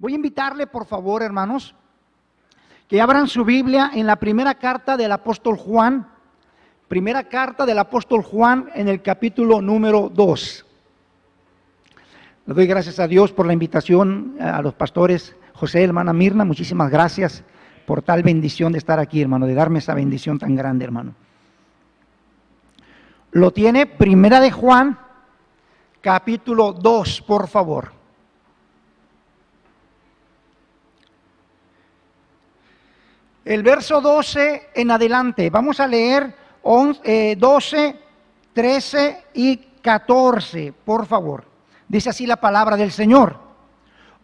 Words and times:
Voy 0.00 0.14
a 0.14 0.16
invitarle, 0.16 0.66
por 0.66 0.86
favor, 0.86 1.22
hermanos, 1.22 1.74
que 2.88 3.02
abran 3.02 3.28
su 3.28 3.44
Biblia 3.44 3.90
en 3.92 4.06
la 4.06 4.16
primera 4.16 4.54
carta 4.54 4.96
del 4.96 5.12
apóstol 5.12 5.58
Juan, 5.58 6.08
primera 6.88 7.24
carta 7.24 7.66
del 7.66 7.78
apóstol 7.78 8.22
Juan 8.22 8.70
en 8.74 8.88
el 8.88 9.02
capítulo 9.02 9.60
número 9.60 10.08
2. 10.08 10.66
Le 12.46 12.54
doy 12.54 12.66
gracias 12.66 12.98
a 12.98 13.06
Dios 13.06 13.30
por 13.30 13.44
la 13.44 13.52
invitación 13.52 14.36
a 14.40 14.62
los 14.62 14.72
pastores 14.72 15.36
José, 15.52 15.84
hermana 15.84 16.14
Mirna, 16.14 16.46
muchísimas 16.46 16.90
gracias 16.90 17.44
por 17.84 18.00
tal 18.00 18.22
bendición 18.22 18.72
de 18.72 18.78
estar 18.78 18.98
aquí, 18.98 19.20
hermano, 19.20 19.46
de 19.46 19.52
darme 19.52 19.80
esa 19.80 19.92
bendición 19.92 20.38
tan 20.38 20.56
grande, 20.56 20.86
hermano. 20.86 21.14
Lo 23.32 23.50
tiene 23.50 23.84
Primera 23.84 24.40
de 24.40 24.50
Juan, 24.50 24.98
capítulo 26.00 26.72
2, 26.72 27.20
por 27.20 27.48
favor. 27.48 27.99
El 33.50 33.64
verso 33.64 34.00
12 34.00 34.70
en 34.76 34.92
adelante, 34.92 35.50
vamos 35.50 35.80
a 35.80 35.88
leer 35.88 36.32
12, 36.62 37.96
13 38.52 39.08
eh, 39.08 39.24
y 39.34 39.56
14, 39.82 40.72
por 40.84 41.04
favor. 41.04 41.42
Dice 41.88 42.10
así 42.10 42.28
la 42.28 42.36
palabra 42.36 42.76
del 42.76 42.92
Señor. 42.92 43.40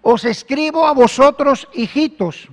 Os 0.01 0.25
escribo 0.25 0.87
a 0.87 0.93
vosotros, 0.93 1.67
hijitos, 1.75 2.49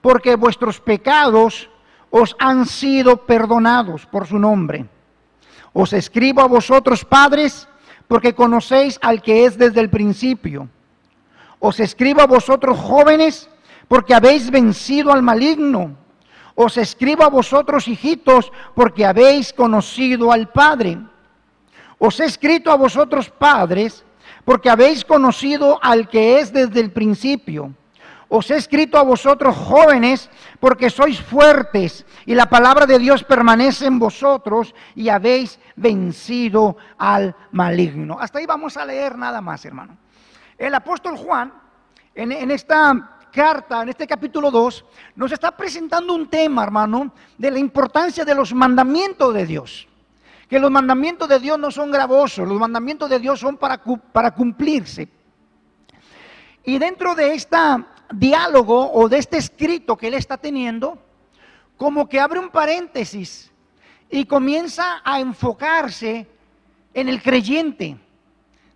porque 0.00 0.36
vuestros 0.36 0.80
pecados 0.80 1.68
os 2.08 2.34
han 2.38 2.64
sido 2.64 3.26
perdonados 3.26 4.06
por 4.06 4.26
su 4.26 4.38
nombre. 4.38 4.86
Os 5.74 5.92
escribo 5.92 6.40
a 6.40 6.48
vosotros, 6.48 7.04
padres, 7.04 7.68
porque 8.08 8.34
conocéis 8.34 8.98
al 9.02 9.20
que 9.20 9.44
es 9.44 9.58
desde 9.58 9.80
el 9.80 9.90
principio. 9.90 10.66
Os 11.58 11.78
escribo 11.78 12.22
a 12.22 12.26
vosotros, 12.26 12.78
jóvenes, 12.78 13.50
porque 13.90 14.14
habéis 14.14 14.52
vencido 14.52 15.12
al 15.12 15.20
maligno. 15.20 15.96
Os 16.54 16.78
escribo 16.78 17.24
a 17.24 17.28
vosotros, 17.28 17.88
hijitos, 17.88 18.52
porque 18.72 19.04
habéis 19.04 19.52
conocido 19.52 20.30
al 20.30 20.52
Padre. 20.52 20.96
Os 21.98 22.20
he 22.20 22.24
escrito 22.24 22.70
a 22.70 22.76
vosotros, 22.76 23.30
padres, 23.30 24.04
porque 24.44 24.70
habéis 24.70 25.04
conocido 25.04 25.80
al 25.82 26.08
que 26.08 26.38
es 26.38 26.52
desde 26.52 26.78
el 26.78 26.92
principio. 26.92 27.74
Os 28.28 28.48
he 28.52 28.56
escrito 28.58 28.96
a 28.96 29.02
vosotros, 29.02 29.56
jóvenes, 29.56 30.30
porque 30.60 30.88
sois 30.88 31.20
fuertes 31.20 32.06
y 32.26 32.36
la 32.36 32.48
palabra 32.48 32.86
de 32.86 33.00
Dios 33.00 33.24
permanece 33.24 33.86
en 33.86 33.98
vosotros 33.98 34.72
y 34.94 35.08
habéis 35.08 35.58
vencido 35.74 36.76
al 36.96 37.34
maligno. 37.50 38.18
Hasta 38.20 38.38
ahí 38.38 38.46
vamos 38.46 38.76
a 38.76 38.84
leer 38.84 39.18
nada 39.18 39.40
más, 39.40 39.64
hermano. 39.64 39.96
El 40.56 40.76
apóstol 40.76 41.16
Juan, 41.16 41.52
en, 42.14 42.30
en 42.30 42.52
esta 42.52 43.16
carta, 43.30 43.82
en 43.82 43.88
este 43.90 44.06
capítulo 44.06 44.50
2, 44.50 44.84
nos 45.16 45.32
está 45.32 45.56
presentando 45.56 46.14
un 46.14 46.28
tema, 46.28 46.62
hermano, 46.62 47.12
de 47.38 47.50
la 47.50 47.58
importancia 47.58 48.24
de 48.24 48.34
los 48.34 48.52
mandamientos 48.52 49.32
de 49.34 49.46
Dios. 49.46 49.88
Que 50.48 50.58
los 50.58 50.70
mandamientos 50.70 51.28
de 51.28 51.38
Dios 51.38 51.58
no 51.58 51.70
son 51.70 51.90
gravosos, 51.90 52.48
los 52.48 52.58
mandamientos 52.58 53.08
de 53.08 53.18
Dios 53.18 53.38
son 53.40 53.56
para, 53.56 53.80
para 54.12 54.32
cumplirse. 54.32 55.08
Y 56.64 56.78
dentro 56.78 57.14
de 57.14 57.34
este 57.34 57.56
diálogo 58.12 58.92
o 58.92 59.08
de 59.08 59.18
este 59.18 59.38
escrito 59.38 59.96
que 59.96 60.08
él 60.08 60.14
está 60.14 60.36
teniendo, 60.36 60.98
como 61.76 62.08
que 62.08 62.20
abre 62.20 62.40
un 62.40 62.50
paréntesis 62.50 63.50
y 64.10 64.24
comienza 64.24 65.00
a 65.04 65.20
enfocarse 65.20 66.26
en 66.92 67.08
el 67.08 67.22
creyente 67.22 67.96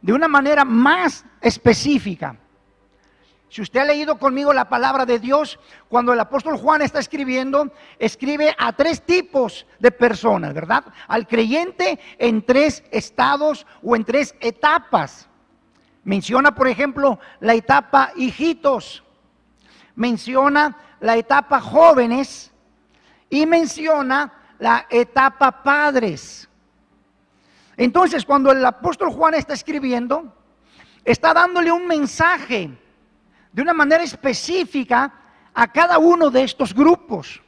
de 0.00 0.12
una 0.12 0.28
manera 0.28 0.64
más 0.64 1.24
específica. 1.40 2.36
Si 3.54 3.62
usted 3.62 3.78
ha 3.78 3.84
leído 3.84 4.18
conmigo 4.18 4.52
la 4.52 4.68
palabra 4.68 5.06
de 5.06 5.20
Dios, 5.20 5.60
cuando 5.88 6.12
el 6.12 6.18
apóstol 6.18 6.56
Juan 6.56 6.82
está 6.82 6.98
escribiendo, 6.98 7.70
escribe 8.00 8.52
a 8.58 8.72
tres 8.72 9.02
tipos 9.02 9.64
de 9.78 9.92
personas, 9.92 10.52
¿verdad? 10.52 10.84
Al 11.06 11.28
creyente 11.28 12.00
en 12.18 12.44
tres 12.44 12.82
estados 12.90 13.64
o 13.80 13.94
en 13.94 14.04
tres 14.04 14.34
etapas. 14.40 15.28
Menciona, 16.02 16.52
por 16.52 16.66
ejemplo, 16.66 17.20
la 17.38 17.54
etapa 17.54 18.10
hijitos, 18.16 19.04
menciona 19.94 20.76
la 20.98 21.16
etapa 21.16 21.60
jóvenes 21.60 22.50
y 23.30 23.46
menciona 23.46 24.32
la 24.58 24.84
etapa 24.90 25.62
padres. 25.62 26.48
Entonces, 27.76 28.24
cuando 28.24 28.50
el 28.50 28.66
apóstol 28.66 29.10
Juan 29.10 29.34
está 29.34 29.54
escribiendo, 29.54 30.34
está 31.04 31.32
dándole 31.32 31.70
un 31.70 31.86
mensaje 31.86 32.80
de 33.54 33.62
una 33.62 33.72
manera 33.72 34.02
específica 34.02 35.12
a 35.54 35.68
cada 35.68 35.98
uno 35.98 36.28
de 36.28 36.42
estos 36.42 36.74
grupos. 36.74 37.40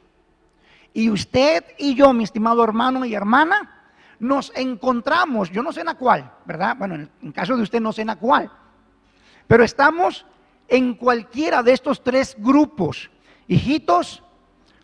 Y 0.93 1.09
usted 1.09 1.65
y 1.77 1.95
yo, 1.95 2.13
mi 2.13 2.23
estimado 2.23 2.63
hermano 2.63 3.03
y 3.03 3.13
hermana, 3.13 3.91
nos 4.19 4.53
encontramos, 4.55 5.51
yo 5.51 5.61
no 5.61 5.73
sé 5.73 5.81
en 5.81 5.87
la 5.87 5.95
cuál, 5.95 6.31
¿verdad? 6.45 6.77
Bueno, 6.77 6.95
en, 6.95 7.31
caso 7.33 7.57
de 7.57 7.63
usted 7.63 7.81
no 7.81 7.91
sé 7.91 8.01
en 8.01 8.07
la 8.07 8.15
cuál, 8.15 8.49
pero 9.47 9.65
estamos 9.65 10.25
en 10.69 10.93
cualquiera 10.93 11.61
de 11.61 11.73
estos 11.73 12.01
tres 12.01 12.37
grupos, 12.39 13.11
hijitos, 13.49 14.23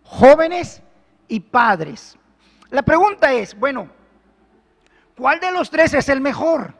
jóvenes 0.03 0.83
y 1.29 1.39
padres. 1.39 2.17
La 2.69 2.81
pregunta 2.81 3.31
es, 3.31 3.57
bueno, 3.57 3.87
¿cuál 5.15 5.39
de 5.39 5.53
los 5.53 5.69
tres 5.69 5.93
es 5.93 6.09
el 6.09 6.19
mejor? 6.19 6.75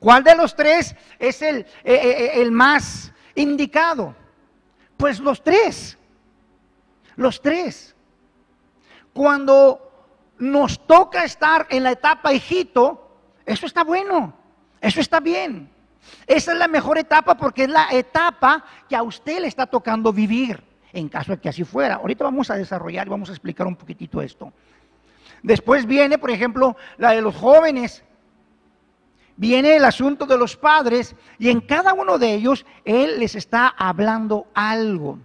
¿Cuál 0.00 0.24
de 0.24 0.34
los 0.34 0.56
tres 0.56 0.96
es 1.18 1.42
el, 1.42 1.58
eh, 1.58 1.66
eh, 1.84 1.94
eh, 1.94 2.30
el 2.40 2.52
más 2.52 3.12
indicado? 3.42 4.14
Pues 4.96 5.20
los 5.20 5.42
tres. 5.42 5.96
Los 7.16 7.40
tres. 7.40 7.94
Cuando 9.12 9.88
nos 10.38 10.86
toca 10.86 11.24
estar 11.24 11.66
en 11.70 11.82
la 11.82 11.92
etapa 11.92 12.32
hijito, 12.32 13.10
eso 13.44 13.66
está 13.66 13.82
bueno, 13.82 14.34
eso 14.80 15.00
está 15.00 15.20
bien. 15.20 15.70
Esa 16.26 16.52
es 16.52 16.58
la 16.58 16.68
mejor 16.68 16.98
etapa 16.98 17.36
porque 17.36 17.64
es 17.64 17.70
la 17.70 17.88
etapa 17.90 18.64
que 18.88 18.96
a 18.96 19.02
usted 19.02 19.40
le 19.40 19.48
está 19.48 19.66
tocando 19.66 20.12
vivir, 20.12 20.62
en 20.92 21.08
caso 21.08 21.32
de 21.32 21.38
que 21.38 21.48
así 21.48 21.64
fuera. 21.64 21.96
Ahorita 21.96 22.24
vamos 22.24 22.50
a 22.50 22.54
desarrollar 22.54 23.06
y 23.06 23.10
vamos 23.10 23.28
a 23.28 23.32
explicar 23.32 23.66
un 23.66 23.76
poquitito 23.76 24.22
esto. 24.22 24.52
Después 25.42 25.86
viene, 25.86 26.18
por 26.18 26.30
ejemplo, 26.30 26.76
la 26.96 27.12
de 27.12 27.20
los 27.20 27.36
jóvenes, 27.36 28.04
viene 29.38 29.76
el 29.76 29.84
asunto 29.84 30.26
de 30.26 30.36
los 30.36 30.56
padres 30.56 31.14
y 31.38 31.48
en 31.48 31.62
cada 31.62 31.94
uno 31.94 32.18
de 32.18 32.34
ellos 32.34 32.66
Él 32.84 33.18
les 33.18 33.34
está 33.34 33.68
hablando 33.68 34.48
algo. 34.52 35.18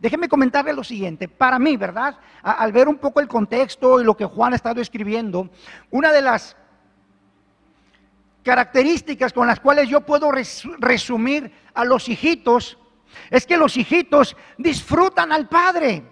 Déjenme 0.00 0.28
comentarle 0.28 0.74
lo 0.74 0.84
siguiente. 0.84 1.28
Para 1.28 1.58
mí, 1.58 1.78
¿verdad? 1.78 2.18
Al 2.42 2.72
ver 2.72 2.88
un 2.88 2.98
poco 2.98 3.20
el 3.20 3.28
contexto 3.28 4.00
y 4.00 4.04
lo 4.04 4.16
que 4.16 4.26
Juan 4.26 4.52
ha 4.52 4.56
estado 4.56 4.82
escribiendo, 4.82 5.48
una 5.90 6.12
de 6.12 6.20
las 6.20 6.56
características 8.42 9.32
con 9.32 9.46
las 9.46 9.60
cuales 9.60 9.88
yo 9.88 10.02
puedo 10.02 10.30
resumir 10.30 11.50
a 11.72 11.84
los 11.84 12.08
hijitos 12.10 12.76
es 13.30 13.46
que 13.46 13.56
los 13.56 13.76
hijitos 13.76 14.36
disfrutan 14.58 15.32
al 15.32 15.48
Padre. 15.48 16.02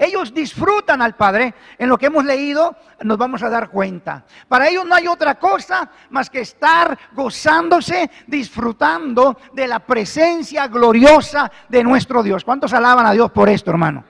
Ellos 0.00 0.32
disfrutan 0.32 1.02
al 1.02 1.14
Padre. 1.14 1.54
En 1.76 1.90
lo 1.90 1.98
que 1.98 2.06
hemos 2.06 2.24
leído 2.24 2.74
nos 3.02 3.18
vamos 3.18 3.42
a 3.42 3.50
dar 3.50 3.68
cuenta. 3.68 4.24
Para 4.48 4.66
ellos 4.66 4.86
no 4.86 4.94
hay 4.94 5.06
otra 5.06 5.34
cosa 5.38 5.90
más 6.08 6.30
que 6.30 6.40
estar 6.40 6.98
gozándose, 7.12 8.10
disfrutando 8.26 9.36
de 9.52 9.68
la 9.68 9.80
presencia 9.80 10.68
gloriosa 10.68 11.52
de 11.68 11.84
nuestro 11.84 12.22
Dios. 12.22 12.44
¿Cuántos 12.44 12.72
alaban 12.72 13.04
a 13.04 13.12
Dios 13.12 13.30
por 13.30 13.50
esto, 13.50 13.70
hermano? 13.72 14.02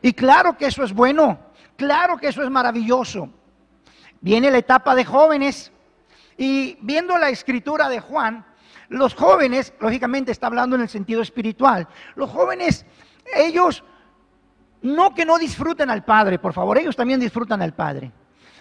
Y 0.00 0.14
claro 0.14 0.56
que 0.56 0.68
eso 0.68 0.82
es 0.82 0.94
bueno. 0.94 1.38
Claro 1.76 2.16
que 2.16 2.28
eso 2.28 2.42
es 2.42 2.48
maravilloso. 2.48 3.28
Viene 4.22 4.50
la 4.50 4.56
etapa 4.56 4.94
de 4.94 5.04
jóvenes. 5.04 5.70
Y 6.38 6.78
viendo 6.80 7.18
la 7.18 7.28
escritura 7.28 7.90
de 7.90 8.00
Juan, 8.00 8.46
los 8.88 9.14
jóvenes, 9.14 9.74
lógicamente 9.80 10.32
está 10.32 10.46
hablando 10.46 10.76
en 10.76 10.82
el 10.82 10.88
sentido 10.88 11.20
espiritual, 11.20 11.88
los 12.14 12.30
jóvenes, 12.30 12.86
ellos 13.34 13.84
no 14.82 15.14
que 15.14 15.24
no 15.24 15.38
disfruten 15.38 15.90
al 15.90 16.04
Padre, 16.04 16.38
por 16.38 16.52
favor, 16.52 16.78
ellos 16.78 16.96
también 16.96 17.20
disfrutan 17.20 17.62
al 17.62 17.74
Padre, 17.74 18.10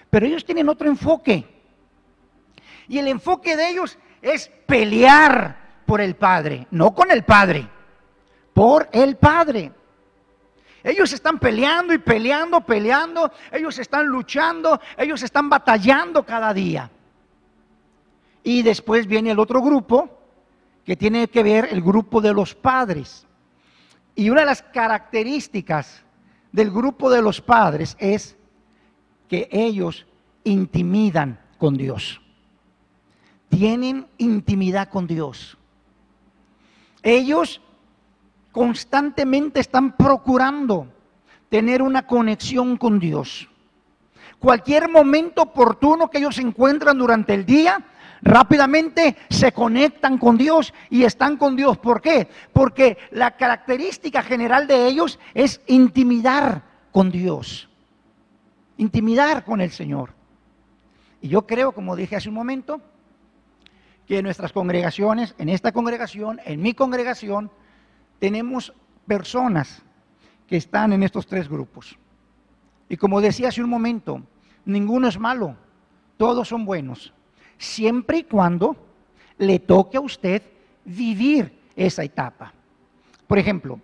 pero 0.09 0.25
ellos 0.25 0.45
tienen 0.45 0.69
otro 0.69 0.87
enfoque. 0.87 1.45
Y 2.87 2.97
el 2.99 3.07
enfoque 3.07 3.55
de 3.55 3.69
ellos 3.69 3.97
es 4.21 4.49
pelear 4.65 5.83
por 5.85 6.01
el 6.01 6.15
Padre, 6.15 6.67
no 6.71 6.93
con 6.93 7.11
el 7.11 7.23
Padre, 7.23 7.67
por 8.53 8.89
el 8.91 9.17
Padre. 9.17 9.71
Ellos 10.83 11.11
están 11.13 11.39
peleando 11.39 11.93
y 11.93 11.97
peleando, 11.97 12.61
peleando, 12.61 13.31
ellos 13.51 13.79
están 13.79 14.05
luchando, 14.05 14.79
ellos 14.97 15.23
están 15.23 15.49
batallando 15.49 16.23
cada 16.23 16.53
día. 16.53 16.91
Y 18.43 18.61
después 18.61 19.07
viene 19.07 19.31
el 19.31 19.39
otro 19.39 19.61
grupo, 19.63 20.15
que 20.85 20.95
tiene 20.95 21.27
que 21.27 21.41
ver 21.41 21.69
el 21.71 21.81
grupo 21.81 22.21
de 22.21 22.31
los 22.31 22.53
padres. 22.53 23.25
Y 24.13 24.29
una 24.29 24.41
de 24.41 24.45
las 24.45 24.61
características 24.61 26.04
del 26.55 26.71
grupo 26.71 27.09
de 27.09 27.21
los 27.21 27.41
padres 27.41 27.97
es 27.99 28.37
que 29.27 29.49
ellos 29.51 30.07
intimidan 30.45 31.37
con 31.57 31.75
Dios. 31.75 32.21
Tienen 33.49 34.07
intimidad 34.17 34.87
con 34.87 35.05
Dios. 35.05 35.57
ellos 37.03 37.61
constantemente 38.53 39.59
están 39.59 39.97
procurando 39.97 40.87
tener 41.49 41.81
una 41.81 42.07
conexión 42.07 42.77
con 42.77 42.99
Dios. 42.99 43.49
Cualquier 44.39 44.87
momento 44.89 45.41
oportuno 45.41 46.09
que 46.09 46.19
ellos 46.19 46.39
encuentran 46.39 46.97
durante 46.97 47.33
el 47.33 47.45
día, 47.45 47.85
rápidamente 48.25 49.15
se 49.29 49.53
conectan 49.53 50.17
con 50.17 50.35
Dios 50.35 50.73
y 50.89 51.03
están 51.03 51.37
con 51.37 51.55
Dios. 51.55 51.77
¿Por 51.77 52.01
qué? 52.01 52.27
Porque 52.51 52.97
la 53.11 53.37
característica 53.37 54.23
general 54.23 54.67
de 54.67 54.87
ellos 54.87 55.19
es 55.33 55.61
intimidar 55.67 56.63
con 56.91 57.11
Dios, 57.11 57.69
intimidar 58.77 59.45
con 59.45 59.61
el 59.61 59.71
Señor. 59.71 60.13
Y 61.21 61.29
yo 61.29 61.45
creo, 61.45 61.71
como 61.71 61.95
dije 61.95 62.15
hace 62.15 62.29
un 62.29 62.35
momento, 62.35 62.81
que 64.07 64.17
en 64.17 64.25
nuestras 64.25 64.51
congregaciones, 64.51 65.35
en 65.37 65.49
esta 65.49 65.71
congregación, 65.71 66.41
en 66.45 66.61
mi 66.61 66.73
congregación, 66.73 67.51
tenemos 68.19 68.73
personas 69.07 69.83
que 70.47 70.57
están 70.57 70.93
en 70.93 71.03
estos 71.03 71.27
tres 71.27 71.47
grupos. 71.47 71.97
Y 72.89 72.97
como 72.97 73.21
decía 73.21 73.49
hace 73.49 73.63
un 73.63 73.69
momento, 73.69 74.21
ninguno 74.65 75.07
es 75.07 75.19
malo, 75.19 75.55
todos 76.17 76.47
son 76.47 76.65
buenos 76.65 77.13
siempre 77.57 78.19
y 78.19 78.23
cuando 78.23 78.75
le 79.37 79.59
toque 79.59 79.97
a 79.97 80.01
usted 80.01 80.41
vivir 80.83 81.59
esa 81.75 82.03
etapa. 82.03 82.53
Por 83.27 83.37
ejemplo, 83.37 83.79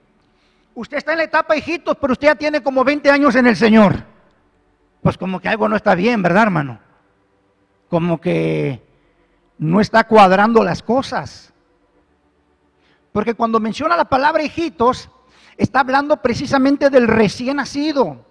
usted 0.75 0.97
está 0.97 1.11
en 1.11 1.19
la 1.19 1.23
etapa 1.25 1.55
hijitos, 1.55 1.97
pero 1.99 2.13
usted 2.13 2.27
ya 2.27 2.35
tiene 2.35 2.61
como 2.61 2.83
20 2.83 3.09
años 3.09 3.35
en 3.35 3.47
el 3.47 3.55
Señor. 3.55 4.03
Pues 5.01 5.17
como 5.17 5.39
que 5.39 5.49
algo 5.49 5.67
no 5.67 5.75
está 5.75 5.95
bien, 5.95 6.21
¿verdad, 6.21 6.43
hermano? 6.43 6.79
Como 7.89 8.21
que 8.21 8.81
no 9.57 9.81
está 9.81 10.03
cuadrando 10.05 10.63
las 10.63 10.83
cosas. 10.83 11.51
Porque 13.11 13.33
cuando 13.33 13.59
menciona 13.59 13.97
la 13.97 14.05
palabra 14.05 14.43
hijitos, 14.43 15.09
está 15.57 15.81
hablando 15.81 16.17
precisamente 16.17 16.89
del 16.89 17.07
recién 17.07 17.57
nacido. 17.57 18.25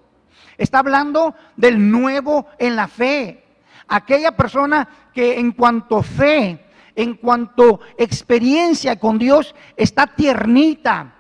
Está 0.57 0.79
hablando 0.79 1.35
del 1.57 1.91
nuevo 1.91 2.47
en 2.59 2.77
la 2.77 2.89
fe 2.89 3.45
aquella 3.91 4.33
persona 4.37 4.89
que 5.13 5.39
en 5.39 5.53
cuanto 5.53 6.03
fe, 6.03 6.65
en 6.95 7.15
cuanto 7.15 7.81
experiencia 7.99 8.99
con 8.99 9.19
Dios, 9.19 9.55
está 9.77 10.07
tiernita, 10.07 11.13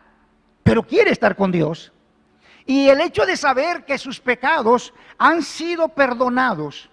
pero 0.62 0.84
quiere 0.84 1.10
estar 1.10 1.36
con 1.36 1.50
Dios. 1.50 1.92
Y 2.64 2.88
el 2.88 3.00
hecho 3.00 3.26
de 3.26 3.36
saber 3.36 3.84
que 3.84 3.98
sus 3.98 4.20
pecados 4.20 4.94
han 5.18 5.42
sido 5.42 5.88
perdonados, 5.88 6.88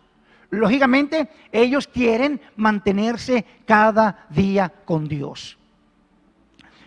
lógicamente 0.50 1.30
ellos 1.52 1.88
quieren 1.88 2.42
mantenerse 2.56 3.46
cada 3.66 4.26
día 4.30 4.74
con 4.84 5.08
Dios. 5.08 5.60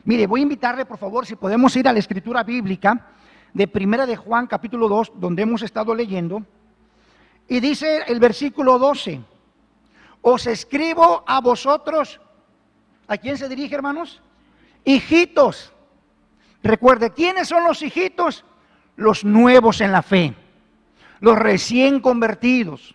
Mire, 0.03 0.27
voy 0.27 0.41
a 0.41 0.43
invitarle 0.43 0.85
por 0.85 0.99
favor 0.99 1.27
si 1.27 1.37
podemos 1.37 1.77
ir 1.77 1.87
a 1.87 1.93
la 1.93 2.01
escritura 2.01 2.43
bíblica 2.43 3.07
de 3.55 3.69
Primera 3.69 4.07
de 4.07 4.17
Juan 4.17 4.49
capítulo 4.49 4.89
2, 4.89 5.13
donde 5.17 5.43
hemos 5.43 5.63
estado 5.63 5.95
leyendo. 5.95 6.45
Y 7.51 7.59
dice 7.59 8.05
el 8.07 8.21
versículo 8.21 8.79
12, 8.79 9.21
os 10.23 10.47
escribo 10.47 11.25
a 11.27 11.41
vosotros, 11.41 12.21
¿a 13.09 13.19
quién 13.19 13.37
se 13.37 13.49
dirige 13.49 13.75
hermanos? 13.75 14.23
Hijitos. 14.85 15.73
Recuerde, 16.63 17.11
¿quiénes 17.11 17.49
son 17.49 17.65
los 17.65 17.83
hijitos? 17.83 18.45
Los 18.95 19.25
nuevos 19.25 19.81
en 19.81 19.91
la 19.91 20.03
fe, 20.03 20.33
los 21.19 21.37
recién 21.37 21.99
convertidos 21.99 22.95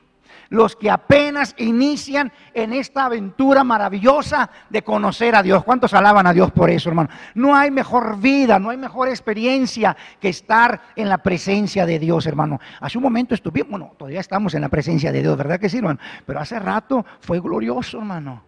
los 0.49 0.75
que 0.75 0.89
apenas 0.89 1.55
inician 1.57 2.31
en 2.53 2.73
esta 2.73 3.05
aventura 3.05 3.63
maravillosa 3.63 4.49
de 4.69 4.83
conocer 4.83 5.35
a 5.35 5.43
Dios. 5.43 5.63
¿Cuántos 5.63 5.93
alaban 5.93 6.27
a 6.27 6.33
Dios 6.33 6.51
por 6.51 6.69
eso, 6.69 6.89
hermano? 6.89 7.09
No 7.33 7.55
hay 7.55 7.71
mejor 7.71 8.19
vida, 8.19 8.59
no 8.59 8.69
hay 8.69 8.77
mejor 8.77 9.09
experiencia 9.09 9.95
que 10.19 10.29
estar 10.29 10.81
en 10.95 11.09
la 11.09 11.17
presencia 11.19 11.85
de 11.85 11.99
Dios, 11.99 12.25
hermano. 12.25 12.59
Hace 12.79 12.97
un 12.97 13.03
momento 13.03 13.35
estuvimos, 13.35 13.69
bueno, 13.69 13.93
todavía 13.97 14.19
estamos 14.19 14.53
en 14.53 14.61
la 14.61 14.69
presencia 14.69 15.11
de 15.11 15.21
Dios, 15.21 15.37
¿verdad 15.37 15.59
que 15.59 15.69
sí, 15.69 15.77
hermano? 15.77 15.99
Pero 16.25 16.39
hace 16.39 16.59
rato 16.59 17.05
fue 17.19 17.39
glorioso, 17.39 17.99
hermano. 17.99 18.43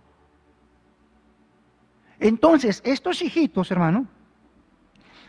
Entonces, 2.20 2.82
estos 2.84 3.22
hijitos, 3.22 3.70
hermano, 3.72 4.08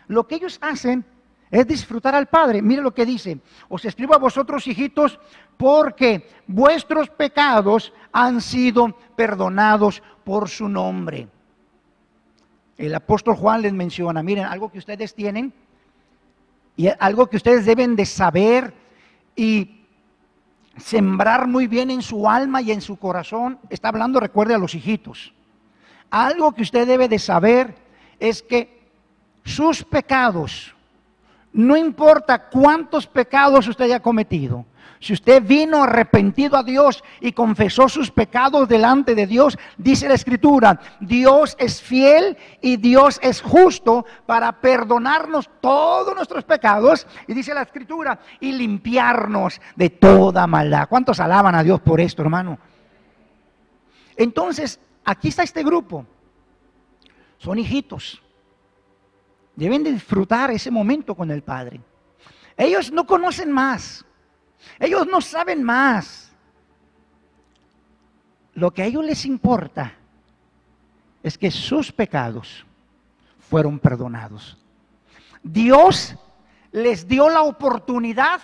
lo 0.07 0.27
que 0.27 0.37
ellos 0.37 0.59
hacen 0.63 1.05
es 1.51 1.67
disfrutar 1.67 2.15
al 2.15 2.27
Padre. 2.27 2.63
Mire 2.63 2.83
lo 2.83 2.95
que 2.95 3.07
dice, 3.07 3.39
os 3.69 3.85
escribo 3.85 4.15
a 4.15 4.19
vosotros 4.19 4.67
hijitos 4.67 5.19
porque 5.57 6.29
vuestros 6.47 7.11
pecados 7.11 7.93
han 8.13 8.41
sido 8.41 8.97
perdonados 9.17 10.03
por 10.25 10.49
su 10.49 10.69
nombre. 10.69 11.29
El 12.77 12.95
apóstol 12.95 13.35
Juan 13.35 13.63
les 13.63 13.73
menciona, 13.73 14.23
miren, 14.23 14.45
algo 14.45 14.71
que 14.71 14.79
ustedes 14.79 15.15
tienen 15.15 15.53
y 16.77 16.89
algo 17.01 17.27
que 17.27 17.37
ustedes 17.37 17.67
deben 17.67 17.97
de 17.97 18.07
saber 18.07 18.73
y 19.35 19.85
sembrar 20.77 21.49
muy 21.49 21.67
bien 21.67 21.91
en 21.91 22.03
su 22.03 22.29
alma 22.29 22.63
y 22.63 22.71
en 22.71 22.81
su 22.81 22.97
corazón. 22.97 23.59
Está 23.69 23.89
hablando, 23.89 24.21
recuerde 24.21 24.55
a 24.55 24.59
los 24.59 24.77
hijitos. 24.77 25.35
Algo 26.11 26.53
que 26.53 26.63
usted 26.63 26.87
debe 26.87 27.09
de 27.09 27.19
saber 27.19 27.75
es 28.21 28.43
que 28.43 28.79
sus 29.45 29.83
pecados, 29.83 30.75
no 31.53 31.77
importa 31.77 32.49
cuántos 32.49 33.07
pecados 33.07 33.67
usted 33.67 33.87
haya 33.87 34.01
cometido. 34.01 34.67
Si 35.01 35.13
usted 35.13 35.43
vino 35.43 35.85
arrepentido 35.85 36.57
a 36.57 36.65
Dios 36.65 37.05
y 37.21 37.33
confesó 37.33 37.89
sus 37.89 38.11
pecados 38.11 38.69
delante 38.69 39.15
de 39.15 39.27
Dios, 39.27 39.57
dice 39.77 40.09
la 40.09 40.15
Escritura, 40.15 40.81
Dios 40.99 41.57
es 41.59 41.81
fiel 41.81 42.37
y 42.61 42.77
Dios 42.79 43.21
es 43.23 43.41
justo 43.41 44.05
para 44.27 44.61
perdonarnos 44.61 45.49
todos 45.61 46.17
nuestros 46.17 46.45
pecados. 46.45 47.07
Y 47.29 47.35
dice 47.35 47.55
la 47.55 47.63
Escritura, 47.63 48.19
y 48.41 48.53
limpiarnos 48.53 49.61
de 49.77 49.91
toda 49.91 50.47
maldad. 50.49 50.89
¿Cuántos 50.89 51.21
alaban 51.21 51.55
a 51.55 51.63
Dios 51.63 51.81
por 51.81 52.01
esto, 52.01 52.23
hermano? 52.23 52.59
Entonces, 54.17 54.81
aquí 55.05 55.29
está 55.29 55.45
este 55.45 55.63
grupo. 55.63 56.05
Son 57.39 57.57
hijitos 57.57 58.21
Deben 59.59 59.83
de 59.83 59.91
disfrutar 59.91 60.53
ese 60.53 60.71
momento 60.71 61.17
con 61.17 61.33
el 61.33 61.43
Padre. 61.43 61.81
Ellos 62.57 62.93
no 62.93 63.05
conocen 63.05 63.51
más. 63.51 64.05
Ellos 64.79 65.09
no 65.09 65.21
saben 65.21 65.65
más. 65.65 66.31
Lo 68.55 68.71
que 68.71 68.83
a 68.83 68.87
ellos 68.87 69.05
les 69.05 69.25
importa 69.25 69.95
es 71.25 71.37
que 71.37 71.51
sus 71.51 71.91
pecados 71.91 72.65
fueron 73.51 73.81
perdonados. 73.81 74.57
Dios 75.43 76.15
les 76.71 77.09
dio 77.09 77.29
la 77.29 77.43
oportunidad 77.43 78.41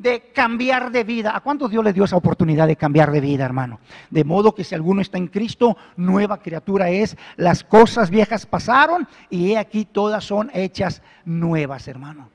de 0.00 0.32
cambiar 0.32 0.90
de 0.90 1.04
vida. 1.04 1.36
¿A 1.36 1.40
cuántos 1.40 1.70
Dios 1.70 1.84
le 1.84 1.92
dio 1.92 2.04
esa 2.04 2.16
oportunidad 2.16 2.66
de 2.66 2.76
cambiar 2.76 3.10
de 3.10 3.20
vida, 3.20 3.44
hermano? 3.44 3.80
De 4.08 4.24
modo 4.24 4.54
que 4.54 4.64
si 4.64 4.74
alguno 4.74 5.02
está 5.02 5.18
en 5.18 5.26
Cristo, 5.26 5.76
nueva 5.96 6.38
criatura 6.38 6.88
es. 6.88 7.18
Las 7.36 7.62
cosas 7.62 8.08
viejas 8.08 8.46
pasaron 8.46 9.06
y 9.28 9.52
he 9.52 9.58
aquí 9.58 9.84
todas 9.84 10.24
son 10.24 10.50
hechas 10.54 11.02
nuevas, 11.26 11.86
hermano. 11.86 12.30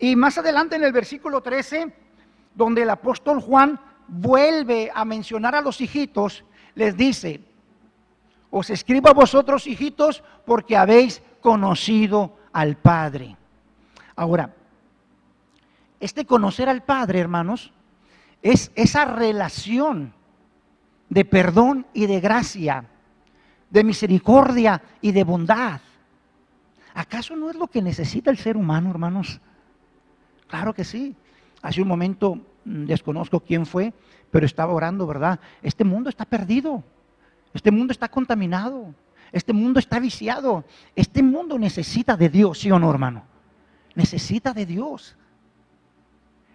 Y 0.00 0.16
más 0.16 0.36
adelante 0.38 0.74
en 0.74 0.82
el 0.82 0.92
versículo 0.92 1.40
13, 1.40 1.94
donde 2.56 2.82
el 2.82 2.90
apóstol 2.90 3.40
Juan 3.40 3.78
vuelve 4.08 4.90
a 4.92 5.04
mencionar 5.04 5.54
a 5.54 5.60
los 5.60 5.80
hijitos, 5.80 6.44
les 6.74 6.96
dice, 6.96 7.40
os 8.50 8.70
escribo 8.70 9.08
a 9.08 9.14
vosotros 9.14 9.68
hijitos 9.68 10.24
porque 10.44 10.76
habéis 10.76 11.22
conocido 11.40 12.36
al 12.52 12.76
Padre. 12.76 13.36
Ahora, 14.16 14.52
este 16.04 16.26
conocer 16.26 16.68
al 16.68 16.82
Padre, 16.82 17.18
hermanos, 17.18 17.72
es 18.42 18.70
esa 18.74 19.06
relación 19.06 20.12
de 21.08 21.24
perdón 21.24 21.86
y 21.94 22.04
de 22.04 22.20
gracia, 22.20 22.84
de 23.70 23.84
misericordia 23.84 24.82
y 25.00 25.12
de 25.12 25.24
bondad. 25.24 25.80
¿Acaso 26.92 27.34
no 27.36 27.48
es 27.48 27.56
lo 27.56 27.68
que 27.68 27.80
necesita 27.80 28.30
el 28.30 28.36
ser 28.36 28.58
humano, 28.58 28.90
hermanos? 28.90 29.40
Claro 30.46 30.74
que 30.74 30.84
sí. 30.84 31.16
Hace 31.62 31.80
un 31.80 31.88
momento 31.88 32.34
mm, 32.66 32.84
desconozco 32.84 33.40
quién 33.40 33.64
fue, 33.64 33.94
pero 34.30 34.44
estaba 34.44 34.74
orando, 34.74 35.06
¿verdad? 35.06 35.40
Este 35.62 35.84
mundo 35.84 36.10
está 36.10 36.26
perdido. 36.26 36.84
Este 37.54 37.70
mundo 37.70 37.92
está 37.92 38.10
contaminado. 38.10 38.94
Este 39.32 39.54
mundo 39.54 39.78
está 39.80 40.00
viciado. 40.00 40.66
Este 40.94 41.22
mundo 41.22 41.58
necesita 41.58 42.14
de 42.14 42.28
Dios, 42.28 42.58
¿sí 42.58 42.70
o 42.70 42.78
no, 42.78 42.90
hermano? 42.90 43.24
Necesita 43.94 44.52
de 44.52 44.66
Dios 44.66 45.16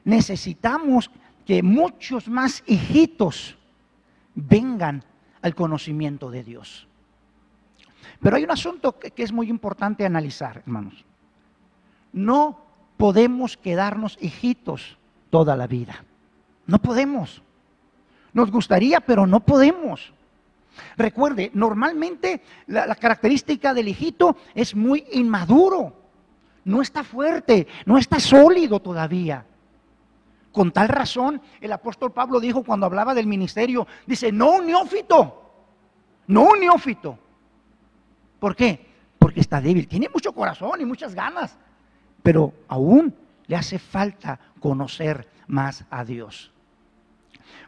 necesitamos 0.10 1.10
que 1.46 1.64
muchos 1.64 2.28
más 2.28 2.64
hijitos 2.66 3.56
vengan 4.36 5.04
al 5.42 5.56
conocimiento 5.56 6.30
de 6.32 6.44
Dios. 6.44 6.88
Pero 8.22 8.36
hay 8.36 8.44
un 8.44 8.52
asunto 8.52 8.98
que, 9.00 9.14
es 9.24 9.32
muy 9.32 9.50
importante 9.50 10.06
analizar, 10.06 10.58
hermanos. 10.58 11.06
No 12.12 12.60
podemos 12.98 13.56
quedarnos 13.56 14.18
hijitos 14.20 14.98
toda 15.30 15.56
la 15.56 15.68
vida. 15.68 16.04
No 16.68 16.80
podemos. 16.80 17.42
Nos 18.34 18.52
gustaría, 18.52 19.00
pero 19.00 19.26
no 19.26 19.40
podemos. 19.40 20.14
Recuerde, 20.98 21.52
normalmente 21.54 22.42
la, 22.68 22.96
característica 22.96 23.74
del 23.74 23.88
hijito 23.88 24.38
es 24.54 24.76
muy 24.76 25.06
inmaduro, 25.12 25.94
no 26.66 26.82
está 26.82 27.04
fuerte, 27.04 27.68
no 27.86 27.98
está 27.98 28.20
sólido 28.20 28.80
todavía. 28.80 29.46
Con 30.52 30.72
tal 30.72 30.88
razón, 30.88 31.42
el 31.62 31.72
apóstol 31.72 32.12
Pablo 32.12 32.40
dijo 32.40 32.64
cuando 32.64 32.86
hablaba 32.86 33.14
del 33.14 33.28
ministerio, 33.28 33.86
dice, 34.06 34.32
no 34.32 34.58
un 34.58 34.66
neófito, 34.66 35.52
no 36.28 36.44
un 36.44 36.60
neófito. 36.60 37.20
¿Por 38.40 38.56
qué? 38.56 38.88
Porque 39.20 39.42
está 39.42 39.62
débil, 39.62 39.88
tiene 39.88 40.10
mucho 40.14 40.34
corazón 40.34 40.82
y 40.82 40.86
muchas 40.86 41.14
ganas, 41.14 41.58
pero 42.24 42.54
aún 42.68 43.14
le 43.48 43.56
hace 43.56 43.78
falta 43.78 44.40
conocer 44.60 45.28
más 45.48 45.86
a 45.90 46.04
Dios. 46.04 46.52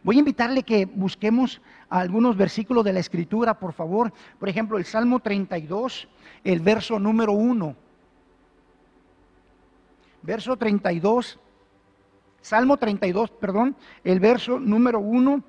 Voy 0.04 0.16
a 0.16 0.20
invitarle 0.20 0.64
que 0.64 0.86
busquemos 0.86 1.62
algunos 1.90 2.36
versículos 2.36 2.84
de 2.84 2.94
la 2.94 3.00
Escritura, 3.00 3.60
por 3.60 3.74
favor. 3.74 4.12
Por 4.40 4.50
ejemplo, 4.50 4.78
el 4.78 4.86
Salmo 4.86 5.20
32, 5.20 6.08
el 6.44 6.60
verso 6.60 7.00
número 7.00 7.34
1. 7.34 7.76
Verso 10.24 10.56
32, 10.56 11.40
Salmo 12.42 12.78
32, 12.78 13.32
perdón, 13.32 13.76
el 14.04 14.20
verso 14.20 14.60
número 14.60 15.00
1. 15.00 15.44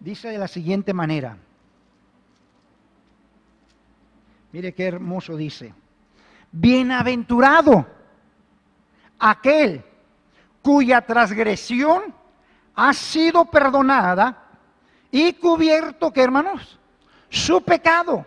Dice 0.00 0.28
de 0.28 0.38
la 0.38 0.48
siguiente 0.48 0.92
manera. 0.92 1.36
Mire 4.52 4.72
qué 4.72 4.86
hermoso 4.86 5.36
dice. 5.36 5.74
Bienaventurado 6.50 7.86
aquel 9.18 9.84
cuya 10.62 11.02
transgresión 11.02 12.14
ha 12.74 12.92
sido 12.92 13.44
perdonada 13.46 14.47
y 15.10 15.32
cubierto, 15.34 16.12
¿qué 16.12 16.22
hermanos? 16.22 16.78
Su 17.28 17.62
pecado. 17.62 18.24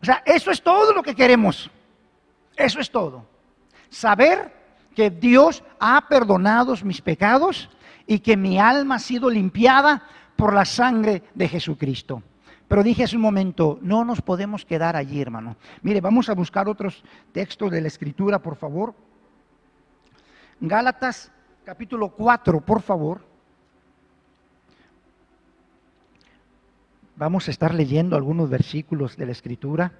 O 0.00 0.04
sea, 0.04 0.22
eso 0.24 0.50
es 0.50 0.62
todo 0.62 0.92
lo 0.92 1.02
que 1.02 1.14
queremos. 1.14 1.70
Eso 2.56 2.80
es 2.80 2.90
todo. 2.90 3.26
Saber 3.88 4.52
que 4.94 5.10
Dios 5.10 5.62
ha 5.78 6.08
perdonado 6.08 6.74
mis 6.84 7.00
pecados 7.00 7.70
y 8.06 8.18
que 8.20 8.36
mi 8.36 8.58
alma 8.58 8.96
ha 8.96 8.98
sido 8.98 9.30
limpiada 9.30 10.02
por 10.36 10.54
la 10.54 10.64
sangre 10.64 11.22
de 11.34 11.48
Jesucristo. 11.48 12.22
Pero 12.66 12.82
dije 12.82 13.04
hace 13.04 13.16
un 13.16 13.22
momento, 13.22 13.78
no 13.82 14.04
nos 14.04 14.22
podemos 14.22 14.64
quedar 14.64 14.96
allí, 14.96 15.20
hermano. 15.20 15.56
Mire, 15.82 16.00
vamos 16.00 16.28
a 16.28 16.34
buscar 16.34 16.68
otros 16.68 17.02
textos 17.32 17.70
de 17.70 17.80
la 17.80 17.88
Escritura, 17.88 18.38
por 18.38 18.56
favor. 18.56 18.94
Gálatas 20.60 21.32
capítulo 21.64 22.10
4, 22.10 22.60
por 22.60 22.80
favor. 22.80 23.29
Vamos 27.20 27.48
a 27.48 27.50
estar 27.50 27.74
leyendo 27.74 28.16
algunos 28.16 28.48
versículos 28.48 29.14
de 29.14 29.26
la 29.26 29.32
Escritura. 29.32 29.92